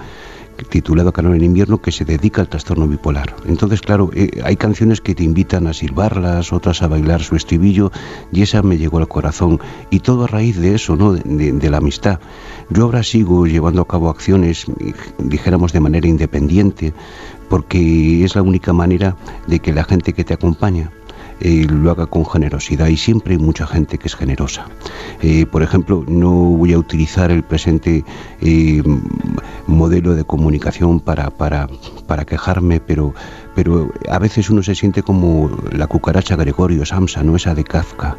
titulado 0.69 1.13
Canón 1.13 1.35
en 1.35 1.45
invierno 1.45 1.81
que 1.81 1.93
se 1.93 2.05
dedica 2.05 2.41
al 2.41 2.49
trastorno 2.49 2.87
bipolar. 2.87 3.35
Entonces, 3.47 3.81
claro, 3.81 4.11
eh, 4.15 4.41
hay 4.45 4.57
canciones 4.57 5.01
que 5.01 5.15
te 5.15 5.25
invitan 5.25 5.67
a 5.67 5.73
silbarlas, 5.73 6.53
otras 6.53 6.83
a 6.83 6.89
bailar 6.89 7.23
su 7.23 7.37
estribillo, 7.37 7.91
y 8.33 8.43
esa 8.43 8.63
me 8.63 8.79
llegó 8.79 8.99
al 8.99 9.09
corazón. 9.09 9.61
Y 9.91 10.01
todo 10.01 10.25
a 10.25 10.27
raíz 10.27 10.57
de 10.59 10.75
eso, 10.75 10.97
¿no? 10.97 11.13
De, 11.13 11.71
la 11.71 11.79
amistad. 11.79 12.21
Yo 12.71 12.85
ahora 12.85 13.03
sigo 13.03 13.47
llevando 13.47 13.83
a 13.83 13.89
cabo 13.89 14.11
acciones, 14.11 14.67
dijéramos 15.19 15.73
de 15.73 15.81
manera 15.81 16.07
independiente, 16.07 16.93
porque 17.49 18.25
es 18.25 18.35
la 18.35 18.43
única 18.43 18.73
manera 18.73 19.17
de 19.47 19.61
que 19.61 19.73
la 19.73 19.85
gente 19.85 20.13
que 20.13 20.25
te 20.25 20.35
acompaña 20.35 20.91
eh, 21.41 21.67
lo 21.69 21.91
haga 21.91 22.07
con 22.07 22.25
generosidad 22.25 22.87
y 22.89 22.97
siempre 22.97 23.35
hay 23.35 23.39
mucha 23.39 23.67
gente 23.67 23.99
que 23.99 24.09
es 24.09 24.15
generosa. 24.15 24.67
Eh, 25.21 25.47
por 25.47 25.63
ejemplo, 25.63 26.05
no 26.07 26.31
voy 26.31 26.73
a 26.73 26.79
utilizar 26.79 27.31
el 27.31 27.43
presente 27.43 28.05
modelo 29.67 30.15
de 30.15 30.25
comunicación 30.25 31.01
para, 31.01 31.31
para, 31.31 31.69
para 32.07 32.25
quejarme, 32.25 32.81
pero, 32.81 33.15
pero 33.55 33.91
a 34.11 34.19
veces 34.19 34.51
uno 34.51 34.63
se 34.63 34.75
siente 34.75 35.03
como 35.03 35.51
la 35.73 35.87
cucaracha 35.87 36.37
Gregorio 36.37 36.85
Samsa, 36.85 37.23
no 37.23 37.37
esa 37.37 37.55
de 37.55 37.65
Kafka. 37.65 38.17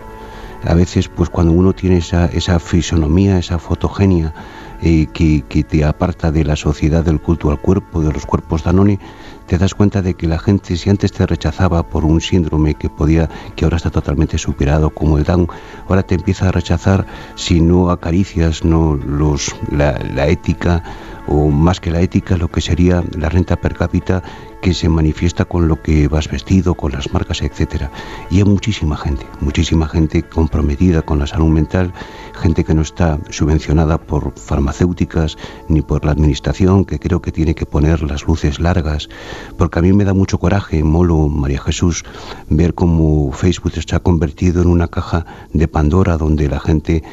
A 0.64 0.74
veces, 0.74 1.10
pues 1.10 1.30
cuando 1.30 1.54
uno 1.54 1.74
tiene 1.74 1.98
esa, 1.98 2.26
esa 2.26 2.60
fisonomía, 2.60 3.38
esa 3.38 3.60
fotogenia 3.60 4.34
que, 4.82 5.44
que 5.48 5.64
te 5.64 5.84
aparta 5.84 6.32
de 6.32 6.44
la 6.44 6.56
sociedad 6.56 7.04
del 7.04 7.20
culto 7.20 7.50
al 7.52 7.60
cuerpo, 7.60 8.02
de 8.02 8.12
los 8.12 8.26
cuerpos 8.26 8.64
Danone, 8.64 9.00
te 9.48 9.58
das 9.58 9.76
cuenta 9.76 10.02
de 10.02 10.16
que 10.16 10.28
la 10.28 10.40
gente, 10.40 10.76
si 10.76 10.90
antes 10.90 11.12
te 11.12 11.26
rechazaba 11.26 11.84
por 11.84 12.04
un 12.04 12.20
síndrome 12.20 12.74
que 12.74 12.90
podía, 12.90 13.30
que 13.56 13.66
ahora 13.66 13.78
está 13.78 13.92
totalmente 13.92 14.38
superado, 14.38 14.90
como 14.90 15.18
el 15.18 15.24
Down, 15.24 15.48
ahora 15.88 16.04
te 16.04 16.16
empieza 16.16 16.48
a 16.48 16.52
rechazar 16.52 17.06
si 17.36 17.62
no 17.62 17.92
acaricias 17.92 18.64
no 18.64 18.96
los, 18.96 19.56
la 19.72 20.28
ética 20.28 20.84
o 21.28 21.50
más 21.50 21.80
que 21.80 21.92
la 21.92 22.02
ética, 22.02 22.38
lo 22.38 22.50
que 22.50 22.62
sería 22.62 23.04
la 23.18 23.30
renta 23.30 23.56
per 23.56 23.76
cápita 23.76 24.24
que 24.62 24.74
se 24.74 24.90
manifiesta 24.90 25.46
con 25.46 25.68
lo 25.68 25.82
que 25.82 26.08
vas 26.08 26.28
vestido, 26.28 26.74
con 26.74 26.92
las 26.92 27.14
marcas, 27.14 27.44
etcétera. 27.44 27.92
Y 28.32 28.38
hay 28.38 28.46
muchísima 28.46 28.98
gente, 28.98 29.24
muchísima 29.40 29.88
gente 29.88 30.24
comprometida 30.24 31.04
con 31.04 31.20
la 31.20 31.28
salud 31.28 31.50
mental, 31.50 31.94
gente 32.34 32.64
que 32.64 32.74
no 32.74 32.82
está 32.82 33.20
subvencionada 33.30 34.00
por 34.00 34.34
farmacéuticas 34.36 35.38
ni 35.70 35.84
por 35.84 36.04
la 36.04 36.14
administración, 36.14 36.84
que 36.84 36.98
creo 36.98 37.22
que 37.22 37.32
tiene 37.32 37.54
que 37.54 37.68
poner 37.68 38.02
las 38.02 38.26
luces 38.26 38.60
largas, 38.60 39.08
porque 39.56 39.78
a 39.78 39.82
mí 39.84 39.94
me 39.94 40.04
da 40.04 40.16
mucho 40.16 40.40
coraje, 40.40 40.84
Molo, 40.84 41.30
María 41.30 41.62
Jesús, 41.62 42.04
ver 42.50 42.74
cómo 42.74 43.32
Facebook 43.34 43.74
está 43.76 44.00
convertido 44.00 44.64
en 44.64 44.68
una 44.68 44.88
caja 44.88 45.28
de 45.54 45.68
Pandora 45.68 46.18
donde 46.18 46.50
la 46.50 46.60
gente 46.60 47.04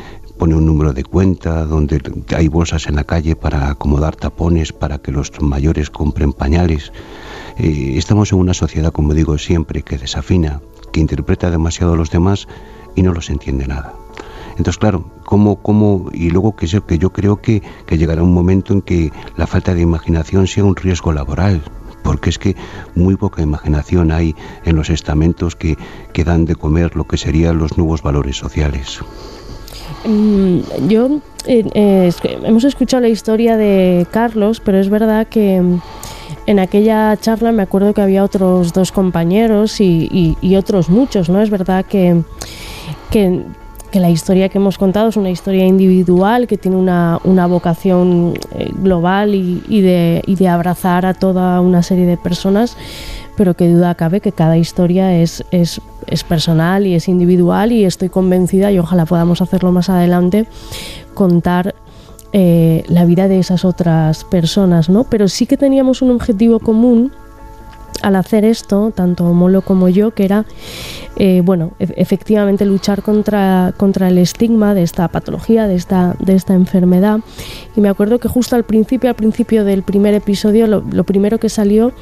pone 0.43 0.57
un 0.57 0.67
número 0.67 0.93
de 0.93 1.05
cuenta, 1.05 1.65
donde 1.67 2.03
hay 2.37 2.49
bolsas 2.49 2.89
en 2.89 2.97
la 2.97 3.05
calle 3.05 3.37
para 3.37 3.71
acomodar 3.71 4.17
tapones, 4.17 4.73
para 4.73 4.99
que 4.99 5.13
los 5.13 5.31
mayores 5.41 5.89
compren 5.89 6.33
pañales. 6.33 6.93
Eh, 7.59 7.95
estamos 7.97 8.33
en 8.33 8.41
una 8.41 8.53
sociedad, 8.53 8.91
como 8.91 9.15
digo 9.15 9.39
siempre, 9.39 9.83
que 9.83 9.99
desafina, 9.99 10.61
que 10.93 10.99
interpreta 10.99 11.49
demasiado 11.49 11.93
a 11.93 11.97
los 11.97 12.11
demás 12.11 12.49
y 12.97 13.03
no 13.03 13.13
los 13.13 13.31
entiende 13.31 13.69
nada. 13.69 13.95
Entonces, 14.59 14.79
claro, 14.79 15.13
¿cómo, 15.25 15.63
cómo, 15.63 16.11
y 16.13 16.31
luego 16.31 16.57
que, 16.57 16.67
que 16.67 16.99
yo 16.99 17.13
creo 17.13 17.41
que, 17.41 17.63
que 17.87 17.97
llegará 17.97 18.25
un 18.25 18.35
momento 18.35 18.73
en 18.73 18.83
que 18.83 19.13
la 19.37 19.47
falta 19.47 19.75
de 19.77 19.83
imaginación 19.83 20.49
sea 20.49 20.65
un 20.65 20.75
riesgo 20.75 21.13
laboral, 21.13 21.63
porque 22.03 22.31
es 22.31 22.41
que 22.41 22.57
muy 22.97 23.15
poca 23.15 23.43
imaginación 23.43 24.11
hay 24.11 24.35
en 24.65 24.75
los 24.75 24.91
estamentos 24.91 25.55
que, 25.55 25.79
que 26.13 26.25
dan 26.25 26.47
de 26.47 26.57
comer 26.57 26.97
lo 26.97 27.05
que 27.07 27.17
serían 27.17 27.59
los 27.59 27.79
nuevos 27.79 28.03
valores 28.03 28.39
sociales. 28.39 29.05
Mm, 30.05 30.89
yo 30.89 31.21
eh, 31.47 31.65
eh, 31.75 32.13
hemos 32.45 32.65
escuchado 32.65 33.03
la 33.03 33.09
historia 33.09 33.57
de 33.57 34.07
Carlos, 34.11 34.61
pero 34.61 34.79
es 34.79 34.89
verdad 34.89 35.27
que 35.27 35.63
en 36.47 36.59
aquella 36.59 37.17
charla 37.17 37.53
me 37.53 37.63
acuerdo 37.63 37.95
que 37.95 38.01
había 38.01 38.25
otros 38.25 38.73
dos 38.73 38.93
compañeros 38.93 39.81
y, 39.81 40.37
otros 40.57 40.89
muchos, 40.89 41.29
¿no? 41.29 41.41
Es 41.41 41.51
verdad 41.51 41.85
que, 41.85 42.23
que, 43.11 43.43
la 43.93 44.11
historia 44.11 44.49
que 44.49 44.59
hemos 44.59 44.79
contado 44.79 45.09
es 45.09 45.17
una 45.17 45.31
historia 45.31 45.67
individual, 45.67 46.47
que 46.47 46.57
tiene 46.57 46.77
una, 46.77 47.47
vocación 47.47 48.35
eh, 48.53 48.71
global 48.73 49.35
y, 49.35 49.81
de, 49.83 50.23
y 50.27 50.37
de 50.37 50.49
abrazar 50.49 51.05
a 51.05 51.15
toda 51.15 51.61
una 51.61 51.83
serie 51.83 52.07
de 52.07 52.17
personas, 52.17 52.77
pero 53.37 53.55
que 53.55 53.69
duda 53.69 53.95
cabe 53.95 54.21
que 54.21 54.33
cada 54.33 54.57
historia 54.57 55.17
es, 55.17 55.45
es, 55.51 55.81
es 56.07 56.25
personal 56.25 56.87
y 56.87 56.95
es 56.95 57.09
individual 57.09 57.73
y 57.73 57.85
estoy 57.85 58.09
convencida, 58.09 58.73
y 58.73 58.79
ojalá 58.79 59.07
podamos 59.07 59.43
hacerlo 59.43 59.73
más 59.73 59.91
adelante, 59.91 60.47
contar 61.15 61.75
eh, 62.33 62.85
la 62.89 63.05
vida 63.05 63.29
de 63.29 63.39
esas 63.39 63.65
otras 63.65 64.25
personas, 64.25 64.89
¿no? 64.89 65.05
Pero 65.05 65.29
sí 65.29 65.47
que 65.47 65.57
teníamos 65.57 66.01
un 66.01 66.11
objetivo 66.11 66.61
común 66.61 67.13
al 68.01 68.17
hacer 68.17 68.45
esto, 68.45 68.91
tanto 68.95 69.25
Molo 69.33 69.63
como 69.63 69.89
yo, 69.89 70.13
que 70.13 70.25
era, 70.25 70.45
eh, 71.17 71.43
bueno, 71.45 71.73
e-, 71.79 71.93
efectivamente 71.97 72.65
luchar 72.65 73.03
contra, 73.03 73.75
contra 73.77 74.09
el 74.09 74.19
estigma 74.19 74.75
de 74.75 74.83
esta 74.83 75.09
patología, 75.09 75.67
de 75.67 75.75
esta, 75.75 76.17
de 76.19 76.35
esta 76.35 76.55
enfermedad. 76.55 77.21
Y 77.77 77.81
me 77.81 77.91
acuerdo 77.91 78.19
que 78.19 78.29
justo 78.29 78.57
al 78.57 78.65
principio, 78.65 79.11
al 79.11 79.17
principio 79.17 79.65
del 79.65 79.83
primer 79.83 80.15
episodio, 80.15 80.67
lo 80.67 81.05
primero 81.05 81.39
que 81.39 81.49
salió 81.49 81.93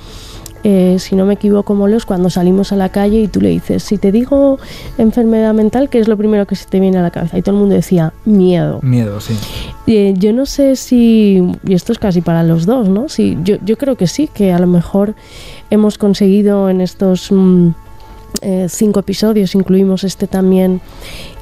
eh, 0.62 0.96
si 0.98 1.16
no 1.16 1.24
me 1.24 1.34
equivoco, 1.34 1.74
Molos, 1.74 2.04
cuando 2.04 2.28
salimos 2.28 2.72
a 2.72 2.76
la 2.76 2.90
calle 2.90 3.20
y 3.20 3.28
tú 3.28 3.40
le 3.40 3.48
dices, 3.48 3.82
si 3.82 3.96
te 3.98 4.12
digo 4.12 4.58
enfermedad 4.98 5.54
mental, 5.54 5.88
¿qué 5.88 5.98
es 5.98 6.08
lo 6.08 6.16
primero 6.16 6.46
que 6.46 6.56
se 6.56 6.66
te 6.66 6.80
viene 6.80 6.98
a 6.98 7.02
la 7.02 7.10
cabeza? 7.10 7.38
Y 7.38 7.42
todo 7.42 7.54
el 7.54 7.60
mundo 7.60 7.74
decía, 7.74 8.12
miedo. 8.24 8.80
Miedo, 8.82 9.20
sí. 9.20 9.34
Eh, 9.86 10.14
yo 10.16 10.32
no 10.32 10.46
sé 10.46 10.76
si, 10.76 11.42
y 11.64 11.74
esto 11.74 11.92
es 11.92 11.98
casi 11.98 12.20
para 12.20 12.42
los 12.42 12.66
dos, 12.66 12.88
¿no? 12.88 13.08
Si, 13.08 13.38
yo, 13.42 13.56
yo 13.64 13.78
creo 13.78 13.96
que 13.96 14.06
sí, 14.06 14.28
que 14.28 14.52
a 14.52 14.58
lo 14.58 14.66
mejor 14.66 15.14
hemos 15.70 15.98
conseguido 15.98 16.68
en 16.68 16.80
estos... 16.80 17.30
Mm, 17.30 17.70
eh, 18.42 18.68
cinco 18.70 19.00
episodios, 19.00 19.54
incluimos 19.54 20.04
este 20.04 20.26
también, 20.26 20.80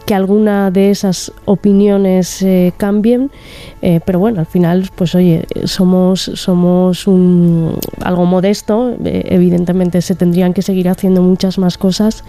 que 0.09 0.15
alguna 0.15 0.71
de 0.71 0.91
esas 0.91 1.35
opiniones 1.45 2.41
eh, 2.41 2.73
cambien, 2.79 3.31
eh, 3.83 4.00
pero 4.07 4.19
bueno, 4.19 4.41
al 4.41 4.47
final, 4.47 4.88
pues 4.97 5.15
oye, 5.15 5.45
somos, 5.65 6.31
somos 6.35 7.07
un, 7.07 7.75
algo 8.00 8.25
modesto, 8.25 8.97
eh, 9.05 9.25
evidentemente 9.27 10.00
se 10.00 10.15
tendrían 10.15 10.55
que 10.55 10.62
seguir 10.62 10.88
haciendo 10.88 11.21
muchas 11.21 11.59
más 11.59 11.77
cosas. 11.77 12.25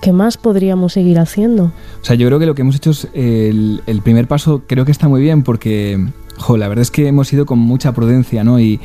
¿Qué 0.00 0.12
más 0.12 0.38
podríamos 0.38 0.94
seguir 0.94 1.18
haciendo? 1.18 1.64
O 2.00 2.04
sea, 2.04 2.16
yo 2.16 2.26
creo 2.26 2.38
que 2.38 2.46
lo 2.46 2.54
que 2.54 2.62
hemos 2.62 2.76
hecho 2.76 2.92
es 2.92 3.06
el, 3.12 3.82
el 3.86 4.00
primer 4.00 4.26
paso, 4.26 4.62
creo 4.66 4.86
que 4.86 4.92
está 4.92 5.06
muy 5.06 5.20
bien 5.20 5.42
porque, 5.42 6.02
jo, 6.38 6.56
la 6.56 6.68
verdad 6.68 6.80
es 6.80 6.90
que 6.90 7.06
hemos 7.06 7.30
ido 7.34 7.44
con 7.44 7.58
mucha 7.58 7.92
prudencia, 7.92 8.44
¿no? 8.44 8.58
Y, 8.58 8.80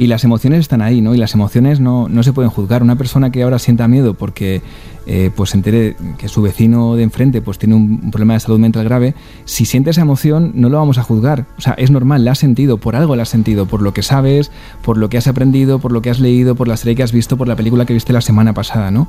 y 0.00 0.06
las 0.06 0.24
emociones 0.24 0.60
están 0.60 0.80
ahí, 0.80 1.02
¿no? 1.02 1.14
Y 1.14 1.18
las 1.18 1.34
emociones 1.34 1.78
no, 1.78 2.08
no 2.08 2.22
se 2.22 2.32
pueden 2.32 2.50
juzgar. 2.50 2.82
Una 2.82 2.96
persona 2.96 3.30
que 3.30 3.42
ahora 3.42 3.58
sienta 3.58 3.86
miedo 3.86 4.14
porque 4.14 4.62
eh, 5.06 5.30
pues 5.34 5.50
se 5.50 5.56
entere 5.56 5.96
que 6.18 6.28
su 6.28 6.42
vecino 6.42 6.96
de 6.96 7.02
enfrente 7.02 7.42
pues 7.42 7.58
tiene 7.58 7.74
un, 7.74 8.10
problema 8.10 8.34
de 8.34 8.40
salud 8.40 8.58
mental 8.58 8.84
grave, 8.84 9.14
si 9.44 9.64
siente 9.64 9.90
esa 9.90 10.02
emoción 10.02 10.52
no 10.54 10.68
lo 10.68 10.78
vamos 10.78 10.98
a 10.98 11.02
juzgar. 11.02 11.46
O 11.58 11.60
sea, 11.60 11.74
es 11.74 11.90
normal, 11.90 12.24
la 12.24 12.32
has 12.32 12.38
sentido, 12.38 12.78
por 12.78 12.96
algo 12.96 13.16
la 13.16 13.22
has 13.22 13.28
sentido, 13.28 13.66
por 13.66 13.82
lo 13.82 13.92
que 13.92 14.02
sabes, 14.02 14.50
por 14.82 14.96
lo 14.96 15.08
que 15.08 15.18
has 15.18 15.26
aprendido, 15.26 15.78
por 15.78 15.92
lo 15.92 16.02
que 16.02 16.10
has 16.10 16.20
leído, 16.20 16.54
por 16.54 16.68
la 16.68 16.76
serie 16.76 16.94
que 16.96 17.02
has 17.02 17.12
visto, 17.12 17.36
por 17.36 17.48
la 17.48 17.56
película 17.56 17.84
que 17.86 17.94
viste 17.94 18.12
la 18.12 18.20
semana 18.20 18.52
pasada, 18.52 18.90
¿no? 18.90 19.08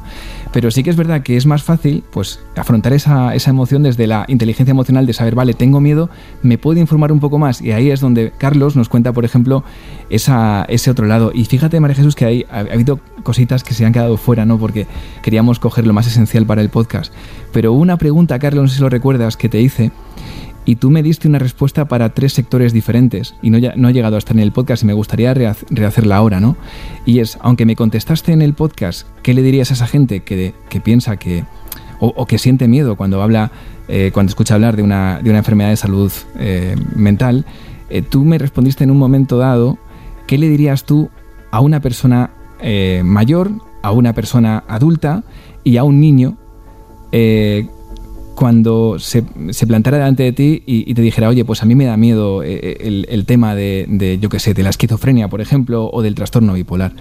Pero 0.51 0.71
sí 0.71 0.83
que 0.83 0.89
es 0.89 0.95
verdad 0.95 1.23
que 1.23 1.37
es 1.37 1.45
más 1.45 1.63
fácil 1.63 2.03
pues 2.11 2.39
afrontar 2.55 2.93
esa, 2.93 3.35
esa 3.35 3.49
emoción 3.49 3.83
desde 3.83 4.07
la 4.07 4.25
inteligencia 4.27 4.71
emocional 4.71 5.05
de 5.05 5.13
saber, 5.13 5.35
vale, 5.35 5.53
tengo 5.53 5.79
miedo, 5.79 6.09
me 6.43 6.57
puedo 6.57 6.79
informar 6.79 7.11
un 7.11 7.19
poco 7.19 7.37
más 7.37 7.61
y 7.61 7.71
ahí 7.71 7.89
es 7.91 7.99
donde 7.99 8.31
Carlos 8.37 8.75
nos 8.75 8.89
cuenta, 8.89 9.13
por 9.13 9.25
ejemplo, 9.25 9.63
esa 10.09 10.65
ese 10.67 10.91
otro 10.91 11.05
lado. 11.05 11.31
Y 11.33 11.45
fíjate, 11.45 11.79
María 11.79 11.95
Jesús, 11.95 12.15
que 12.15 12.25
hay, 12.25 12.45
ha, 12.49 12.59
habido 12.59 12.99
cositas 13.23 13.63
que 13.63 13.73
se 13.73 13.85
han 13.85 13.93
quedado 13.93 14.17
fuera, 14.17 14.45
¿no? 14.45 14.57
Porque 14.57 14.87
queríamos 15.21 15.59
coger 15.59 15.80
lo 15.85 15.93
más 15.93 16.07
esencial 16.07 16.45
para 16.45 16.61
el 16.61 16.69
podcast. 16.69 17.13
Pero 17.51 17.73
una 17.73 17.97
pregunta, 17.97 18.39
Carlos, 18.39 18.63
no 18.63 18.67
sé 18.69 18.75
si 18.75 18.81
lo 18.81 18.89
recuerdas, 18.89 19.37
que 19.37 19.49
te 19.49 19.61
hice 19.61 19.91
y 20.65 20.75
tú 20.75 20.91
me 20.91 21.01
diste 21.01 21.27
una 21.27 21.39
respuesta 21.39 21.85
para 21.87 22.09
tres 22.09 22.33
sectores 22.33 22.73
diferentes 22.73 23.35
y 23.41 23.49
no, 23.49 23.57
no 23.75 23.87
ha 23.87 23.91
llegado 23.91 24.15
a 24.15 24.19
estar 24.19 24.35
en 24.35 24.43
el 24.43 24.51
podcast 24.51 24.83
y 24.83 24.85
me 24.85 24.93
gustaría 24.93 25.33
rehacerla 25.33 26.17
ahora, 26.17 26.39
¿no? 26.39 26.55
Y 27.05 27.19
es, 27.19 27.37
aunque 27.41 27.65
me 27.65 27.75
contestaste 27.75 28.31
en 28.31 28.41
el 28.41 28.53
podcast, 28.53 29.07
¿qué 29.23 29.33
le 29.33 29.41
dirías 29.41 29.71
a 29.71 29.73
esa 29.73 29.87
gente 29.87 30.21
que, 30.21 30.53
que 30.69 30.79
piensa 30.79 31.17
que, 31.17 31.45
o, 31.99 32.25
que 32.25 32.37
siente 32.37 32.67
miedo 32.67 32.95
cuando 32.95 33.21
habla, 33.21 33.51
eh, 33.87 34.11
cuando 34.13 34.29
escucha 34.29 34.55
hablar 34.55 34.75
de 34.75 34.83
una, 34.83 35.19
de 35.21 35.29
una 35.29 35.39
enfermedad 35.39 35.69
de 35.69 35.77
salud 35.77 36.11
eh, 36.37 36.75
mental? 36.95 37.45
Eh, 37.89 38.03
tú 38.03 38.23
me 38.23 38.37
respondiste 38.37 38.83
en 38.83 38.91
un 38.91 38.97
momento 38.97 39.37
dado, 39.37 39.79
¿qué 40.27 40.37
le 40.37 40.47
dirías 40.47 40.85
tú 40.85 41.09
a 41.51 41.59
una 41.59 41.79
persona 41.81 42.31
mayor, 43.03 43.51
a 43.81 43.91
una 43.91 44.13
persona 44.13 44.63
adulta 44.67 45.23
y 45.63 45.77
a 45.77 45.83
un 45.83 45.99
niño 45.99 46.37
cuando 48.41 48.97
se, 48.97 49.21
plantara 49.67 49.97
delante 49.97 50.23
de 50.23 50.31
ti 50.31 50.63
y, 50.65 50.93
te 50.95 51.03
dijera, 51.03 51.29
oye, 51.29 51.45
pues 51.45 51.61
a 51.61 51.67
mí 51.67 51.75
me 51.75 51.85
da 51.85 51.95
miedo 51.95 52.41
eh, 52.41 52.77
eh, 52.79 53.05
el, 53.07 53.25
tema 53.27 53.53
de, 53.53 54.17
yo 54.19 54.29
qué 54.29 54.39
sé, 54.39 54.55
de 54.55 54.63
la 54.63 54.71
esquizofrenia, 54.71 55.27
por 55.27 55.41
ejemplo, 55.41 55.91
o 55.93 56.01
del 56.01 56.15
trastorno 56.15 56.53
bipolar. 56.53 56.91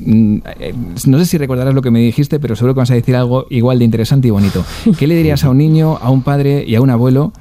Mm, 0.00 0.38
eh, 0.58 0.74
no 1.06 1.18
sé 1.20 1.26
si 1.26 1.38
recordarás 1.38 1.72
lo 1.72 1.82
que 1.82 1.92
me 1.92 2.00
dijiste, 2.00 2.40
pero 2.40 2.56
seguro 2.56 2.74
que 2.74 2.80
vas 2.80 2.90
a 2.90 2.94
decir 2.94 3.14
algo 3.14 3.46
igual 3.48 3.78
de 3.78 3.84
interesante 3.84 4.26
y 4.26 4.32
bonito. 4.32 4.64
¿Qué 4.98 5.06
le 5.06 5.14
dirías 5.14 5.44
a 5.44 5.50
un 5.50 5.58
niño, 5.58 5.98
a 5.98 6.10
un 6.10 6.22
padre 6.22 6.64
y 6.66 6.74
a 6.74 6.80
un 6.80 6.90
abuelo 6.90 7.32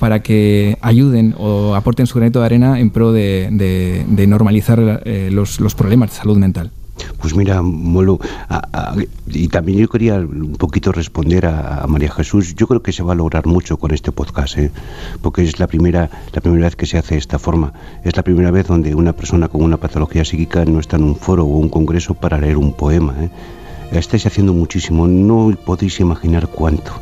para 0.00 0.22
que 0.22 0.78
ayuden 0.80 1.36
o 1.38 1.76
aporten 1.76 2.06
su 2.06 2.16
granito 2.16 2.40
de 2.40 2.46
arena 2.46 2.80
en 2.80 2.90
pro 2.90 3.12
de, 3.12 4.04
normalizar 4.26 5.02
los 5.30 5.74
problemas 5.76 6.10
de 6.10 6.16
salud 6.16 6.38
mental? 6.38 6.72
Pues 7.20 7.34
mira, 7.34 7.62
Molo, 7.62 8.18
y 9.26 9.48
también 9.48 9.78
yo 9.78 9.88
quería 9.88 10.14
un 10.14 10.56
poquito 10.58 10.92
responder 10.92 11.46
a, 11.46 11.86
María 11.88 12.10
Jesús. 12.10 12.54
Yo 12.54 12.66
creo 12.66 12.82
que 12.82 12.92
se 12.92 13.02
va 13.02 13.12
a 13.12 13.16
lograr 13.16 13.46
mucho 13.46 13.76
con 13.76 13.92
este 13.92 14.12
podcast, 14.12 14.58
¿eh? 14.58 14.70
porque 15.22 15.42
es 15.42 15.58
la 15.58 15.66
primera, 15.66 16.10
la 16.32 16.40
primera 16.40 16.66
vez 16.66 16.76
que 16.76 16.86
se 16.86 16.98
hace 16.98 17.14
de 17.14 17.18
esta 17.18 17.38
forma. 17.38 17.72
Es 18.04 18.16
la 18.16 18.22
primera 18.22 18.50
vez 18.50 18.66
donde 18.66 18.94
una 18.94 19.12
persona 19.12 19.48
con 19.48 19.62
una 19.62 19.76
patología 19.76 20.24
psíquica 20.24 20.64
no 20.64 20.80
está 20.80 20.96
en 20.96 21.04
un 21.04 21.16
foro 21.16 21.44
o 21.44 21.58
un 21.58 21.68
congreso 21.68 22.14
para 22.14 22.38
leer 22.38 22.56
un 22.56 22.72
poema. 22.72 23.14
¿eh? 23.20 23.30
Estáis 23.92 24.26
haciendo 24.26 24.52
muchísimo, 24.52 25.06
no 25.06 25.54
podéis 25.64 26.00
imaginar 26.00 26.48
cuánto, 26.48 26.92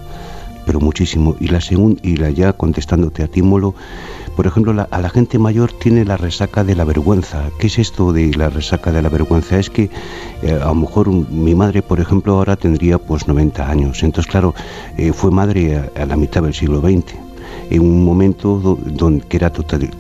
pero 0.66 0.80
muchísimo. 0.80 1.36
Y 1.40 1.48
la 1.48 1.60
segunda, 1.60 2.00
y 2.02 2.16
la 2.16 2.30
ya 2.30 2.52
contestándote 2.52 3.22
a 3.22 3.28
ti, 3.28 3.42
Molo, 3.42 3.74
por 4.36 4.46
ejemplo, 4.46 4.86
a 4.90 5.00
la 5.00 5.10
gente 5.10 5.38
mayor 5.38 5.72
tiene 5.72 6.04
la 6.04 6.16
resaca 6.16 6.64
de 6.64 6.74
la 6.74 6.84
vergüenza. 6.84 7.50
¿Qué 7.58 7.68
es 7.68 7.78
esto 7.78 8.12
de 8.12 8.34
la 8.34 8.50
resaca 8.50 8.90
de 8.90 9.02
la 9.02 9.08
vergüenza? 9.08 9.58
Es 9.58 9.70
que 9.70 9.90
eh, 10.42 10.58
a 10.60 10.66
lo 10.66 10.74
mejor 10.74 11.08
mi 11.08 11.54
madre, 11.54 11.82
por 11.82 12.00
ejemplo, 12.00 12.36
ahora 12.36 12.56
tendría 12.56 12.98
pues 12.98 13.28
90 13.28 13.70
años. 13.70 14.02
Entonces, 14.02 14.30
claro, 14.30 14.54
eh, 14.96 15.12
fue 15.12 15.30
madre 15.30 15.90
a, 15.96 16.06
la 16.06 16.16
mitad 16.16 16.42
del 16.42 16.54
siglo 16.54 16.80
XX, 16.80 17.14
en 17.70 17.80
un 17.80 18.04
momento 18.04 18.58
donde, 18.58 19.24
que 19.26 19.36
era 19.36 19.50
total, 19.50 19.90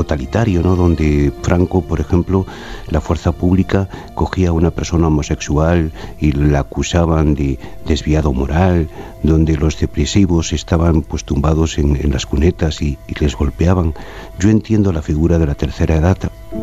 totalitario, 0.00 0.62
¿no? 0.62 0.76
donde 0.76 1.30
Franco, 1.42 1.82
por 1.82 2.00
ejemplo, 2.00 2.46
la 2.88 3.02
fuerza 3.02 3.32
pública 3.32 3.86
cogía 4.14 4.48
a 4.48 4.52
una 4.52 4.70
persona 4.70 5.08
homosexual 5.08 5.92
y 6.18 6.32
la 6.32 6.60
acusaban 6.60 7.34
de 7.34 7.58
desviado 7.84 8.32
moral, 8.32 8.88
donde 9.22 9.58
los 9.58 9.78
depresivos 9.78 10.54
estaban 10.54 11.02
pues 11.02 11.24
tumbados 11.24 11.76
en, 11.76 12.10
las 12.10 12.24
cunetas 12.24 12.80
y, 12.80 12.96
les 13.20 13.36
golpeaban. 13.36 13.92
Yo 14.38 14.48
entiendo 14.48 14.90
la 14.90 15.02
figura 15.02 15.38
de 15.38 15.46
la 15.46 15.54
tercera 15.54 15.96
edad 15.96 16.16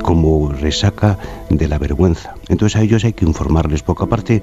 como 0.03 0.51
resaca 0.51 1.17
de 1.49 1.67
la 1.67 1.77
vergüenza. 1.77 2.35
Entonces 2.49 2.77
a 2.77 2.83
ellos 2.83 3.03
hay 3.03 3.13
que 3.13 3.25
informarles, 3.25 3.83
porque 3.83 4.03
aparte 4.03 4.41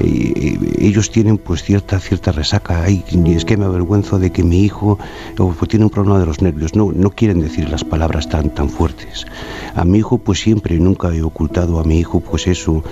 eh, 0.00 0.58
ellos 0.78 1.10
tienen 1.10 1.38
pues 1.38 1.62
cierta 1.62 1.98
cierta 2.00 2.32
resaca. 2.32 2.82
Ay, 2.82 3.04
es 3.26 3.44
que 3.44 3.56
me 3.56 3.64
avergüenzo 3.64 4.18
de 4.18 4.30
que 4.30 4.42
mi 4.42 4.62
hijo 4.62 4.98
pues, 5.36 5.68
tiene 5.68 5.84
un 5.84 5.90
problema 5.90 6.18
de 6.18 6.26
los 6.26 6.40
nervios. 6.40 6.74
No, 6.74 6.92
no 6.92 7.10
quieren 7.10 7.40
decir 7.40 7.68
las 7.68 7.84
palabras 7.84 8.28
tan, 8.28 8.50
tan 8.50 8.68
fuertes. 8.68 9.26
A 9.74 9.84
mi 9.84 9.98
hijo 9.98 10.18
pues 10.18 10.40
siempre, 10.40 10.78
nunca 10.78 11.14
he 11.14 11.22
ocultado 11.22 11.78
a 11.78 11.84
mi 11.84 11.98
hijo 11.98 12.20
pues 12.20 12.46
eso, 12.46 12.82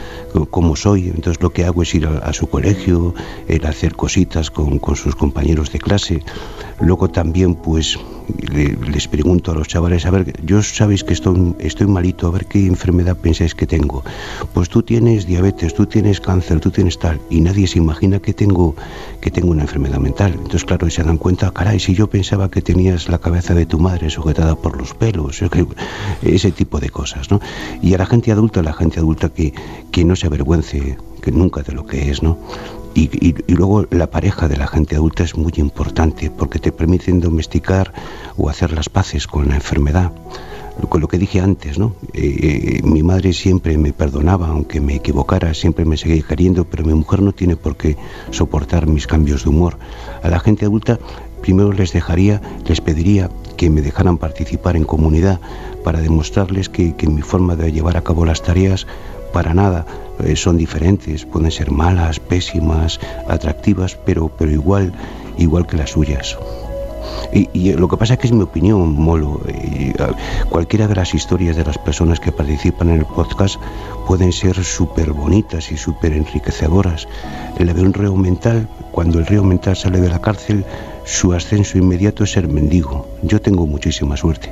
como 0.51 0.77
soy. 0.77 1.09
Entonces 1.09 1.43
lo 1.43 1.51
que 1.51 1.65
hago 1.65 1.83
es 1.83 1.95
ir 1.95 2.07
a, 2.07 2.33
su 2.33 2.47
colegio, 2.49 3.15
el 3.49 3.65
hacer 3.67 3.95
cositas 3.95 4.51
con, 4.51 4.79
con 4.79 4.97
sus 4.97 5.17
compañeros 5.17 5.73
de 5.73 5.79
clase. 5.79 6.23
Luego 6.81 7.09
también 7.09 7.55
pues 7.55 7.99
les 8.49 9.09
pregunto 9.09 9.53
a 9.53 9.55
los 9.55 9.69
chavales, 9.69 10.07
a 10.07 10.11
ver, 10.11 10.33
yo 10.45 10.63
sabéis 10.63 11.05
que 11.05 11.13
estoy, 11.13 11.87
malito, 11.87 12.27
a 12.27 12.31
ver 12.31 12.47
qué 12.47 12.67
enfermedad 12.67 13.17
pensáis 13.17 13.55
que 13.55 13.67
tengo. 13.67 14.03
Pues 14.53 14.69
tú 14.69 14.83
tienes 14.83 15.27
diabetes, 15.27 15.75
tú 15.75 15.87
tienes 15.87 16.21
cáncer, 16.21 16.61
tú 16.61 16.71
tienes 16.71 16.99
tal, 16.99 17.21
y 17.29 17.41
nadie 17.41 17.67
se 17.67 17.79
imagina 17.79 18.19
que 18.21 18.33
tengo, 18.33 18.75
que 19.21 19.31
tengo 19.31 19.51
una 19.51 19.63
enfermedad 19.63 19.99
mental. 19.99 20.33
Entonces, 20.33 20.65
claro, 20.65 20.89
se 20.89 21.03
dan 21.03 21.19
cuenta, 21.19 21.51
caray, 21.51 21.79
si 21.81 21.95
yo 21.95 22.09
pensaba 22.09 22.51
que 22.51 22.63
tenías 22.63 23.09
la 23.09 23.19
cabeza 23.19 23.55
de 23.55 23.67
tu 23.67 23.79
madre 23.79 24.11
sujetada 24.11 24.55
por 24.55 24.77
los 24.79 24.95
pelos, 24.95 25.43
ese 26.23 26.51
tipo 26.51 26.81
de 26.81 26.91
cosas, 26.91 27.31
¿no? 27.31 27.41
Y 27.83 27.95
a 27.95 27.99
la 27.99 28.07
gente 28.07 28.33
adulta, 28.33 28.63
la 28.63 28.73
gente 28.73 29.01
adulta 29.01 29.29
que, 29.29 29.53
que 29.91 30.05
no 30.05 30.17
se 30.17 30.27
avergüence 30.27 30.97
que 31.25 31.33
nunca 31.33 31.63
de 31.63 31.73
lo 31.73 31.87
que 31.87 32.11
es, 32.11 32.23
¿no? 32.23 32.37
Y, 32.95 33.35
luego 33.49 33.87
la 33.91 34.09
pareja 34.11 34.47
de 34.47 34.57
la 34.57 34.67
gente 34.67 34.95
adulta 34.95 35.25
es 35.25 35.37
muy 35.37 35.53
importante 35.57 36.31
porque 36.31 36.59
te 36.59 36.71
permiten 36.71 37.19
domesticar 37.19 37.93
o 38.37 38.51
hacer 38.51 38.73
las 38.73 38.89
paces 38.89 39.27
con 39.27 39.49
la 39.49 39.57
enfermedad. 39.57 40.13
Con 40.89 41.01
lo 41.01 41.09
que 41.09 41.19
dije 41.19 41.41
antes, 41.41 41.79
¿no? 41.79 41.95
Eh, 42.13 42.81
eh, 42.81 42.83
mi 42.85 43.03
madre 43.03 43.33
siempre 43.33 43.79
me 43.79 43.93
perdonaba, 43.93 44.49
aunque 44.49 44.81
me 44.81 44.97
equivocara, 44.97 45.55
siempre 45.55 45.85
me 45.85 45.97
seguía 45.97 46.23
queriendo, 46.23 46.65
pero 46.65 46.85
mi 46.85 46.95
mujer 46.95 47.23
no 47.23 47.33
tiene 47.33 47.57
por 47.57 47.77
qué 47.77 47.97
soportar 48.31 48.87
mis 48.87 49.07
cambios 49.07 49.45
de 49.45 49.51
humor. 49.51 49.79
A 50.23 50.29
la 50.29 50.41
gente 50.41 50.67
adulta 50.67 50.99
primero 51.41 51.73
les 51.73 51.93
dejaría, 51.93 52.43
les 52.67 52.81
pediría 52.81 53.31
que 53.57 53.71
me 53.71 53.83
dejaran 53.83 54.19
participar 54.19 54.77
en 54.77 54.85
comunidad 54.85 55.41
para 55.85 56.01
demostrarles 56.01 56.69
que, 56.69 56.95
que 56.97 57.09
mi 57.09 57.23
forma 57.23 57.57
de 57.57 57.73
llevar 57.73 57.97
a 57.97 58.03
cabo 58.03 58.25
las 58.25 58.43
tareas 58.43 58.87
para 59.33 59.55
nada 59.55 59.87
eh, 60.21 60.37
son 60.37 60.57
diferentes, 60.57 61.25
pueden 61.25 61.51
ser 61.51 61.71
malas, 61.71 62.21
pésimas, 62.21 63.01
atractivas, 63.29 63.97
pero, 64.05 64.29
pero 64.29 64.51
igual, 64.51 64.93
igual 65.39 65.67
que 65.67 65.77
las 65.77 65.91
suyas. 65.91 66.37
Y, 67.33 67.73
lo 67.73 67.89
que 67.89 67.97
pasa 67.97 68.15
es 68.15 68.21
que 68.21 68.27
es 68.29 68.33
mi 68.33 68.43
opinión, 68.43 68.95
Molo. 68.95 69.41
cualquiera 70.51 70.87
de 70.87 70.95
las 70.95 71.15
historias 71.15 71.57
de 71.57 71.65
las 71.65 71.79
personas 71.79 72.21
que 72.21 72.33
participan 72.33 72.91
en 72.91 73.01
el 73.01 73.07
podcast 73.07 73.57
pueden 74.07 74.33
ser 74.33 74.63
súper 74.63 75.13
bonitas 75.13 75.73
y 75.73 75.77
súper 75.77 76.13
enriquecedoras. 76.13 77.09
La 77.59 77.75
de 77.75 77.83
un 77.83 77.93
reo 77.93 78.17
mental, 78.17 78.69
cuando 78.93 79.19
el 79.19 79.27
reo 79.27 79.43
mental 79.43 79.77
sale 79.77 80.01
de 80.01 80.09
la 80.09 80.21
cárcel, 80.21 80.65
su 81.05 81.33
ascenso 81.33 81.77
inmediato 81.79 82.25
es 82.25 82.33
ser 82.33 82.49
mendigo. 82.49 83.07
Yo 83.23 83.41
tengo 83.41 83.67
muchísima 83.67 84.17
suerte. 84.17 84.51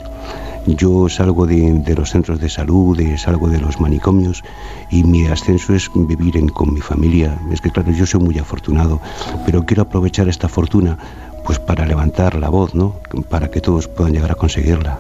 Yo 0.67 1.09
salgo 1.09 1.47
de, 1.47 1.95
los 1.97 2.11
centros 2.11 2.41
de 2.41 2.49
salud, 2.49 2.99
salgo 3.17 3.49
de 3.49 3.61
los 3.61 3.81
manicomios 3.81 4.43
y 4.91 5.03
mi 5.03 5.27
ascenso 5.27 5.75
es 5.75 5.91
vivir 5.95 6.53
con 6.53 6.73
mi 6.73 6.81
familia. 6.81 7.37
Es 7.51 7.61
que 7.61 7.71
claro, 7.71 7.91
yo 7.93 8.07
soy 8.07 8.21
muy 8.21 8.39
afortunado, 8.39 9.01
pero 9.45 9.65
quiero 9.67 9.83
aprovechar 9.83 10.29
esta 10.29 10.49
fortuna 10.49 10.99
pues 11.45 11.59
para 11.59 11.85
levantar 11.85 12.37
la 12.37 12.49
voz, 12.49 12.75
¿no? 12.75 12.95
Para 13.29 13.51
que 13.51 13.61
todos 13.61 13.89
puedan 13.89 14.13
llegar 14.13 14.31
a 14.31 14.37
conseguirla. 14.37 14.99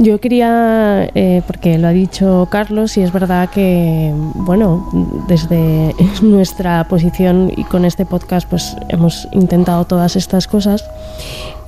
Yo 0.00 0.20
quería, 0.20 1.08
eh, 1.14 1.42
porque 1.46 1.78
lo 1.78 1.86
ha 1.86 1.92
dicho 1.92 2.48
Carlos, 2.50 2.96
y 2.96 3.02
es 3.02 3.12
verdad 3.12 3.48
que, 3.48 4.12
bueno, 4.34 4.88
desde 5.28 5.94
nuestra 6.22 6.84
posición 6.88 7.52
y 7.56 7.62
con 7.64 7.84
este 7.84 8.04
podcast, 8.04 8.48
pues 8.48 8.76
hemos 8.88 9.28
intentado 9.30 9.84
todas 9.84 10.16
estas 10.16 10.48
cosas. 10.48 10.84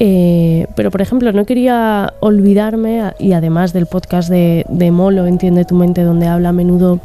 Eh, 0.01 0.67
pero, 0.75 0.91
por 0.91 1.03
ejemplo, 1.03 1.33
no 1.33 1.45
quería 1.45 2.15
olvidarme, 2.19 3.13
y 3.21 3.33
además 3.33 3.73
del 3.73 3.87
podcast 3.87 4.29
de, 4.29 4.91
Molo, 4.93 5.27
Entiende 5.27 5.65
tu 5.65 5.77
mente, 5.77 6.03
donde 6.03 6.27
habla 6.27 6.49
a 6.49 6.53
menudo, 6.53 6.99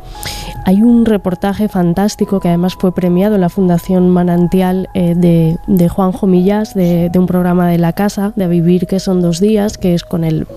hay 0.65 0.82
un 0.82 1.06
reportaje 1.06 1.67
fantástico 1.67 2.39
que 2.39 2.47
además 2.50 2.76
fue 2.76 2.93
premiado 2.93 3.36
en 3.36 3.41
la 3.41 3.50
Fundación 3.50 4.10
Manantial 4.10 4.89
eh, 4.93 5.15
de, 5.15 5.58
de, 5.67 5.89
Millas, 6.28 6.74
de, 6.74 7.12
un 7.15 7.26
programa 7.26 7.67
de 7.67 7.78
la 7.78 7.93
casa, 7.93 8.34
de 8.36 8.45
A 8.45 8.47
Vivir, 8.47 8.88
que 8.88 9.00
son 9.00 9.21
dos 9.21 9.39
días, 9.39 9.78
que 9.78 9.93
es 9.93 10.04
con 10.04 10.24
el 10.24 10.47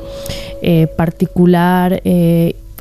eh, 0.63 0.87
particular 0.97 2.03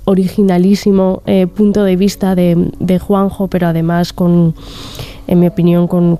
originalísimo 0.05 1.23
punto 1.55 1.83
de 1.83 1.95
vista 1.95 2.35
de, 2.35 2.99
Juanjo, 2.99 3.47
pero 3.47 3.67
además 3.67 4.11
con 4.11 4.53
en 5.27 5.39
mi 5.39 5.47
opinión, 5.47 5.87
con, 5.87 6.19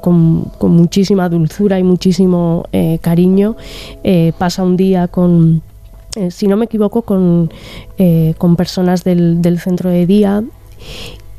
muchísima 0.62 1.30
dulzura 1.30 1.80
y 1.80 1.84
muchísimo 1.84 2.66
eh, 2.72 3.00
cariño. 3.02 3.56
Eh, 4.04 4.34
pasa 4.38 4.64
un 4.64 4.78
día 4.78 5.08
con, 5.08 5.62
eh, 6.16 6.32
si 6.32 6.48
no 6.48 6.58
me 6.58 6.66
equivoco, 6.66 7.02
con, 7.02 7.50
personas 8.58 9.04
del, 9.04 9.60
centro 9.60 9.90
de 9.90 10.06
día 10.06 10.44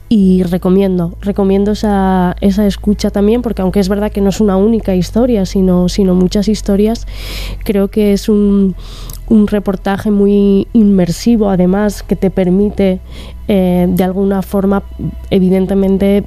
y 0.08 0.42
recomiendo, 0.44 1.16
recomiendo 1.22 1.72
esa, 1.72 2.36
esa, 2.40 2.66
escucha 2.66 3.10
también, 3.10 3.42
porque 3.42 3.62
aunque 3.62 3.80
es 3.80 3.88
verdad 3.88 4.12
que 4.12 4.20
no 4.20 4.28
es 4.28 4.40
una 4.40 4.56
única 4.56 4.94
historia, 4.94 5.46
sino, 5.46 5.88
sino 5.88 6.14
muchas 6.14 6.46
historias, 6.46 7.06
creo 7.64 7.88
que 7.88 8.12
es 8.12 8.28
un, 8.28 8.76
un 9.28 9.46
reportaje 9.46 10.10
muy 10.10 10.68
inmersivo, 10.72 11.48
además, 11.48 12.02
que 12.02 12.16
te 12.16 12.30
permite 12.30 13.00
eh, 13.48 13.86
de 13.88 14.04
alguna 14.04 14.42
forma, 14.42 14.82
evidentemente, 15.30 16.24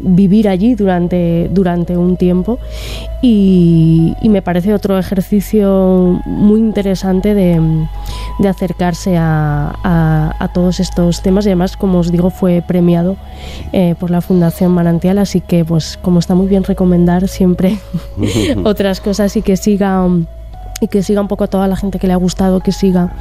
vivir 0.00 0.48
allí 0.48 0.74
durante, 0.74 1.48
durante 1.50 1.96
un 1.96 2.16
tiempo. 2.16 2.58
Y, 3.20 4.14
me 4.22 4.40
parece 4.40 4.72
otro 4.72 4.98
ejercicio 4.98 6.20
muy 6.24 6.60
interesante 6.60 7.34
de, 7.34 7.60
acercarse 8.48 9.16
a, 9.18 10.50
todos 10.54 10.80
estos 10.80 11.22
temas. 11.22 11.46
Y 11.46 11.50
además, 11.50 11.76
como 11.76 11.98
os 11.98 12.10
digo, 12.10 12.30
fue 12.30 12.62
premiado 12.66 13.16
eh, 13.72 13.94
por 13.98 14.10
la 14.10 14.20
Fundación 14.20 14.72
Manantial, 14.72 15.18
así 15.18 15.40
que, 15.40 15.64
pues, 15.64 15.98
como 16.00 16.18
está 16.18 16.34
muy 16.34 16.46
bien 16.46 16.64
recomendar 16.64 17.28
siempre 17.28 17.78
otras 18.64 19.00
cosas 19.00 19.36
y 19.36 19.42
que 19.42 19.56
siga 19.56 20.06
y 20.82 20.88
que 20.88 21.02
siga 21.04 21.20
un 21.20 21.28
poco 21.28 21.44
a 21.44 21.46
toda 21.46 21.68
la 21.68 21.76
gente 21.76 22.00
que 22.00 22.08
le 22.08 22.12
ha 22.12 22.16
gustado, 22.16 22.58
que 22.58 22.72
siga 22.72 23.14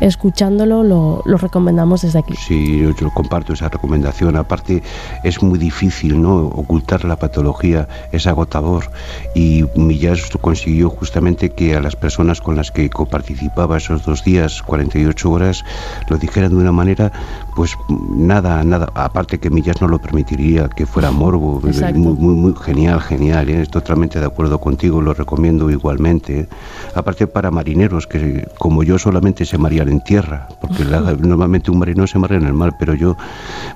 escuchándolo, 0.00 0.82
lo, 0.82 1.22
lo, 1.26 1.36
recomendamos 1.36 2.00
desde 2.00 2.18
aquí. 2.20 2.34
Sí, 2.34 2.78
yo, 2.78 3.10
comparto 3.10 3.52
esa 3.52 3.68
recomendación. 3.68 4.34
Aparte, 4.36 4.82
es 5.22 5.42
muy 5.42 5.58
difícil, 5.58 6.22
¿no? 6.22 6.36
Ocultar 6.46 7.04
la 7.04 7.16
patología 7.16 7.86
es 8.12 8.26
agotador 8.26 8.90
y 9.34 9.66
Millás 9.74 10.30
consiguió 10.40 10.88
justamente 10.88 11.50
que 11.50 11.76
a 11.76 11.80
las 11.80 11.96
personas 11.96 12.40
con 12.40 12.56
las 12.56 12.70
que 12.70 12.88
coparticipaba 12.88 13.76
esos 13.76 14.06
dos 14.06 14.24
días, 14.24 14.62
48 14.62 15.30
horas, 15.30 15.64
lo 16.08 16.16
dijeran 16.16 16.50
de 16.50 16.56
una 16.56 16.72
manera, 16.72 17.12
pues 17.54 17.76
nada, 17.88 18.62
nada. 18.64 18.90
Aparte 18.94 19.38
que 19.38 19.50
Millás 19.50 19.80
no 19.80 19.88
lo 19.88 19.98
permitiría, 19.98 20.68
que 20.68 20.86
fuera 20.86 21.10
morbo. 21.10 21.60
Muy, 21.60 22.12
muy, 22.14 22.34
muy, 22.34 22.54
genial, 22.60 23.00
genial. 23.00 23.48
¿eh? 23.48 23.66
Totalmente 23.66 24.18
de 24.18 24.26
acuerdo 24.26 24.58
contigo, 24.58 25.00
lo 25.00 25.14
recomiendo 25.14 25.70
igualmente. 25.70 26.40
¿eh? 26.40 26.48
aparte 26.94 27.26
para 27.26 27.50
marineros 27.50 28.06
que 28.06 28.46
como 28.58 28.82
yo 28.82 28.98
solamente 28.98 29.44
se 29.44 29.58
marían 29.58 29.88
en 29.88 30.00
tierra, 30.00 30.48
porque 30.60 30.84
normalmente 31.20 31.70
un 31.70 31.78
marino 31.78 32.06
se 32.06 32.18
maría 32.18 32.38
en 32.38 32.46
el 32.46 32.52
mar, 32.52 32.76
pero 32.78 32.94
yo 32.94 33.16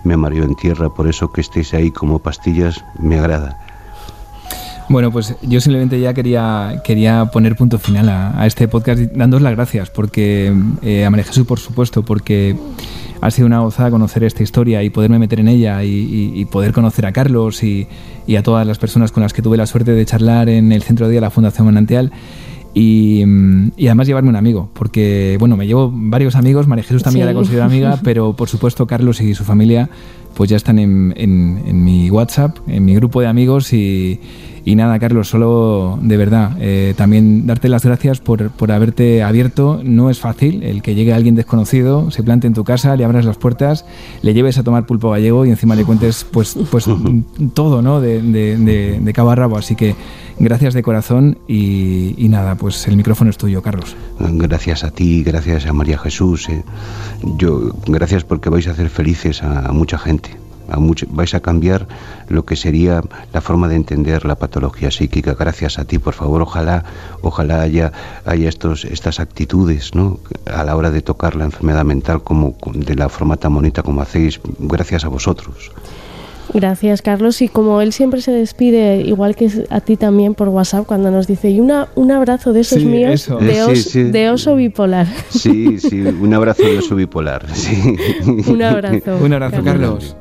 me 0.05 0.17
mario 0.17 0.45
en 0.45 0.55
tierra, 0.55 0.89
por 0.91 1.09
eso 1.09 1.33
que 1.33 1.41
estéis 1.41 1.75
ahí 1.75 1.91
como 1.91 2.19
pastillas 2.19 2.85
me 2.99 3.19
agrada. 3.19 3.59
Bueno, 4.89 5.11
pues 5.11 5.35
yo 5.43 5.61
simplemente 5.61 5.99
ya 5.99 6.15
quería, 6.15 6.81
quería 6.85 7.27
poner 7.27 7.57
punto 7.57 7.77
final 7.79 8.09
a, 8.09 8.47
este 8.47 8.69
podcast 8.69 9.01
dándos 9.01 9.43
las 9.43 9.57
gracias, 9.57 9.91
porque 9.91 10.55
eh, 10.83 11.05
a 11.05 11.11
María 11.11 11.25
Jesús, 11.25 11.45
por 11.45 11.59
supuesto, 11.59 12.05
porque 12.05 12.57
ha 13.27 13.31
sido 13.31 13.47
una 13.47 13.61
gozada 13.61 13.91
conocer 13.91 14.25
esta 14.25 14.43
historia 14.43 14.83
y 14.83 14.91
poderme 14.91 15.19
meter 15.19 15.41
en 15.41 15.49
ella 15.49 15.83
y, 15.83 16.45
poder 16.51 16.73
conocer 16.73 17.07
a 17.07 17.13
Carlos 17.13 17.63
y, 17.63 17.89
y, 18.27 18.37
a 18.37 18.43
todas 18.43 18.67
las 18.67 18.79
personas 18.79 19.11
con 19.11 19.23
las 19.23 19.33
que 19.33 19.43
tuve 19.43 19.57
la 19.57 19.67
suerte 19.67 19.93
de 19.93 20.07
charlar 20.07 20.49
en 20.49 20.71
el 20.71 20.83
centro 20.83 21.07
de 21.07 21.13
día 21.13 21.21
de 21.21 21.27
la 21.27 21.31
Fundación 21.31 21.67
Manantial. 21.67 22.13
Mm, 22.77 23.69
y, 23.77 23.87
además 23.87 24.07
llevarme 24.07 24.29
un 24.29 24.37
amigo, 24.37 24.69
porque 24.75 25.37
bueno, 25.41 25.57
me 25.57 25.67
llevo 25.67 25.91
varios 25.93 26.37
amigos, 26.37 26.67
María 26.67 26.85
Jesús 26.85 27.03
también 27.03 27.25
la 27.25 27.33
considero 27.33 27.65
amiga, 27.65 27.99
pero 28.05 28.35
por 28.35 28.49
supuesto 28.49 28.87
Carlos 28.87 29.21
y 29.21 29.35
su 29.35 29.45
familia 29.45 29.89
pues 30.35 30.51
ya 30.51 30.57
están 30.59 30.79
en, 30.79 31.15
en, 31.17 31.83
mi 31.83 32.11
WhatsApp, 32.11 32.59
en 32.67 32.85
mi 32.85 32.95
grupo 32.95 33.23
de 33.23 33.27
amigos 33.27 33.73
y, 33.73 34.21
y 34.67 34.75
nada, 34.75 34.99
Carlos, 34.99 35.29
solo 35.29 35.99
de 36.03 36.19
verdad, 36.19 36.51
eh, 36.61 36.93
también 36.95 37.47
darte 37.47 37.71
las 37.71 37.85
gracias 37.85 38.21
por, 38.21 38.51
por, 38.51 38.71
haberte 38.71 39.23
abierto. 39.23 39.81
No 39.83 40.11
es 40.11 40.21
fácil 40.21 40.63
el 40.63 40.83
que 40.83 40.95
llegue 40.95 41.15
alguien 41.15 41.37
desconocido, 41.37 42.11
se 42.11 42.23
plante 42.23 42.47
en 42.47 42.53
tu 42.53 42.65
casa, 42.65 42.97
le 42.97 43.05
abras 43.05 43.25
las 43.25 43.39
puertas, 43.39 43.87
le 44.23 44.35
lleves 44.35 44.59
a 44.59 44.63
tomar 44.63 44.85
pulpo 44.85 45.11
gallego 45.11 45.47
y 45.47 45.51
encima 45.51 45.75
le 45.75 45.85
cuentes 45.85 46.27
pues, 46.31 46.59
pues 46.71 46.85
todo, 47.55 47.81
¿no? 47.81 48.03
De, 48.03 48.21
de, 48.21 48.99
de 49.01 49.13
cabo 49.15 49.31
a 49.31 49.37
rabo. 49.37 49.57
Así 49.57 49.75
que 49.75 49.95
Gracias 50.39 50.75
de 50.75 50.83
corazón 50.83 51.39
y, 51.49 52.15
nada, 52.29 52.57
pues 52.57 52.87
el 52.89 52.97
micrófono 52.97 53.31
es 53.31 53.39
tuyo, 53.39 53.63
Carlos. 53.63 53.97
Gracias 54.19 54.85
a 54.85 54.91
ti, 54.91 55.23
gracias 55.23 55.67
a 55.67 55.73
María 55.73 55.99
Jesús. 55.99 56.49
Eh. 56.51 56.63
Yo, 57.39 57.73
gracias 57.87 58.25
porque 58.25 58.51
vais 58.51 58.69
a 58.69 58.73
hacer 58.73 58.91
felices 58.91 59.43
a, 59.43 59.73
mucha 59.73 59.99
gente. 59.99 60.37
A 60.71 60.79
vais 61.09 61.35
a 61.35 61.41
cambiar 61.41 61.87
lo 62.29 62.45
que 62.45 62.57
sería 62.57 63.03
la 63.33 63.41
forma 63.41 63.69
de 63.69 63.77
entender 63.77 64.25
la 64.25 64.37
patología 64.37 64.91
psíquica. 64.91 65.35
Gracias 65.35 65.79
a 65.79 65.85
ti, 65.85 65.99
por 65.99 66.15
favor. 66.15 66.43
Ojalá, 66.43 66.85
ojalá 67.23 67.63
haya, 67.63 67.93
haya 68.25 68.49
estos, 68.49 68.85
estas 68.85 69.21
actitudes, 69.21 69.95
¿no? 69.95 70.19
A 70.47 70.65
la 70.65 70.77
hora 70.77 70.91
de 70.91 71.03
tocar 71.03 71.37
la 71.37 71.45
enfermedad 71.45 71.85
mental 71.85 72.23
como 72.23 72.57
de 72.75 72.95
la 72.95 73.09
forma 73.09 73.37
tan 73.37 73.55
bonita 73.55 73.83
como 73.83 74.03
hacéis. 74.03 74.41
Gracias 74.59 75.05
a 75.05 75.09
vosotros. 75.09 75.73
Gracias, 76.53 77.03
Carlos. 77.03 77.43
Y 77.43 77.49
como 77.49 77.81
él 77.81 77.93
siempre 77.93 78.21
se 78.21 78.33
despide, 78.33 79.01
igual 79.01 79.37
que 79.37 79.51
a 79.71 79.81
ti 79.81 79.97
también 79.97 80.35
por 80.35 80.49
WhatsApp, 80.49 80.87
cuando 80.87 81.11
nos 81.11 81.27
dice, 81.27 81.51
y 81.51 81.61
una, 81.61 81.89
un 81.95 82.13
abrazo 82.13 82.53
de 82.53 82.61
esos 82.61 82.83
míos, 82.83 83.29
de, 83.41 84.11
de, 84.11 84.31
oso 84.31 84.57
bipolar. 84.57 85.07
Sí, 85.31 85.79
sí, 85.79 86.01
un 86.01 86.35
abrazo 86.35 86.63
de 86.63 86.79
oso 86.79 86.95
bipolar. 86.95 87.47
Sí. 87.55 87.97
Un 88.49 88.63
abrazo. 88.63 89.19
un 89.23 89.33
abrazo, 89.33 89.63
Carlos. 89.63 90.17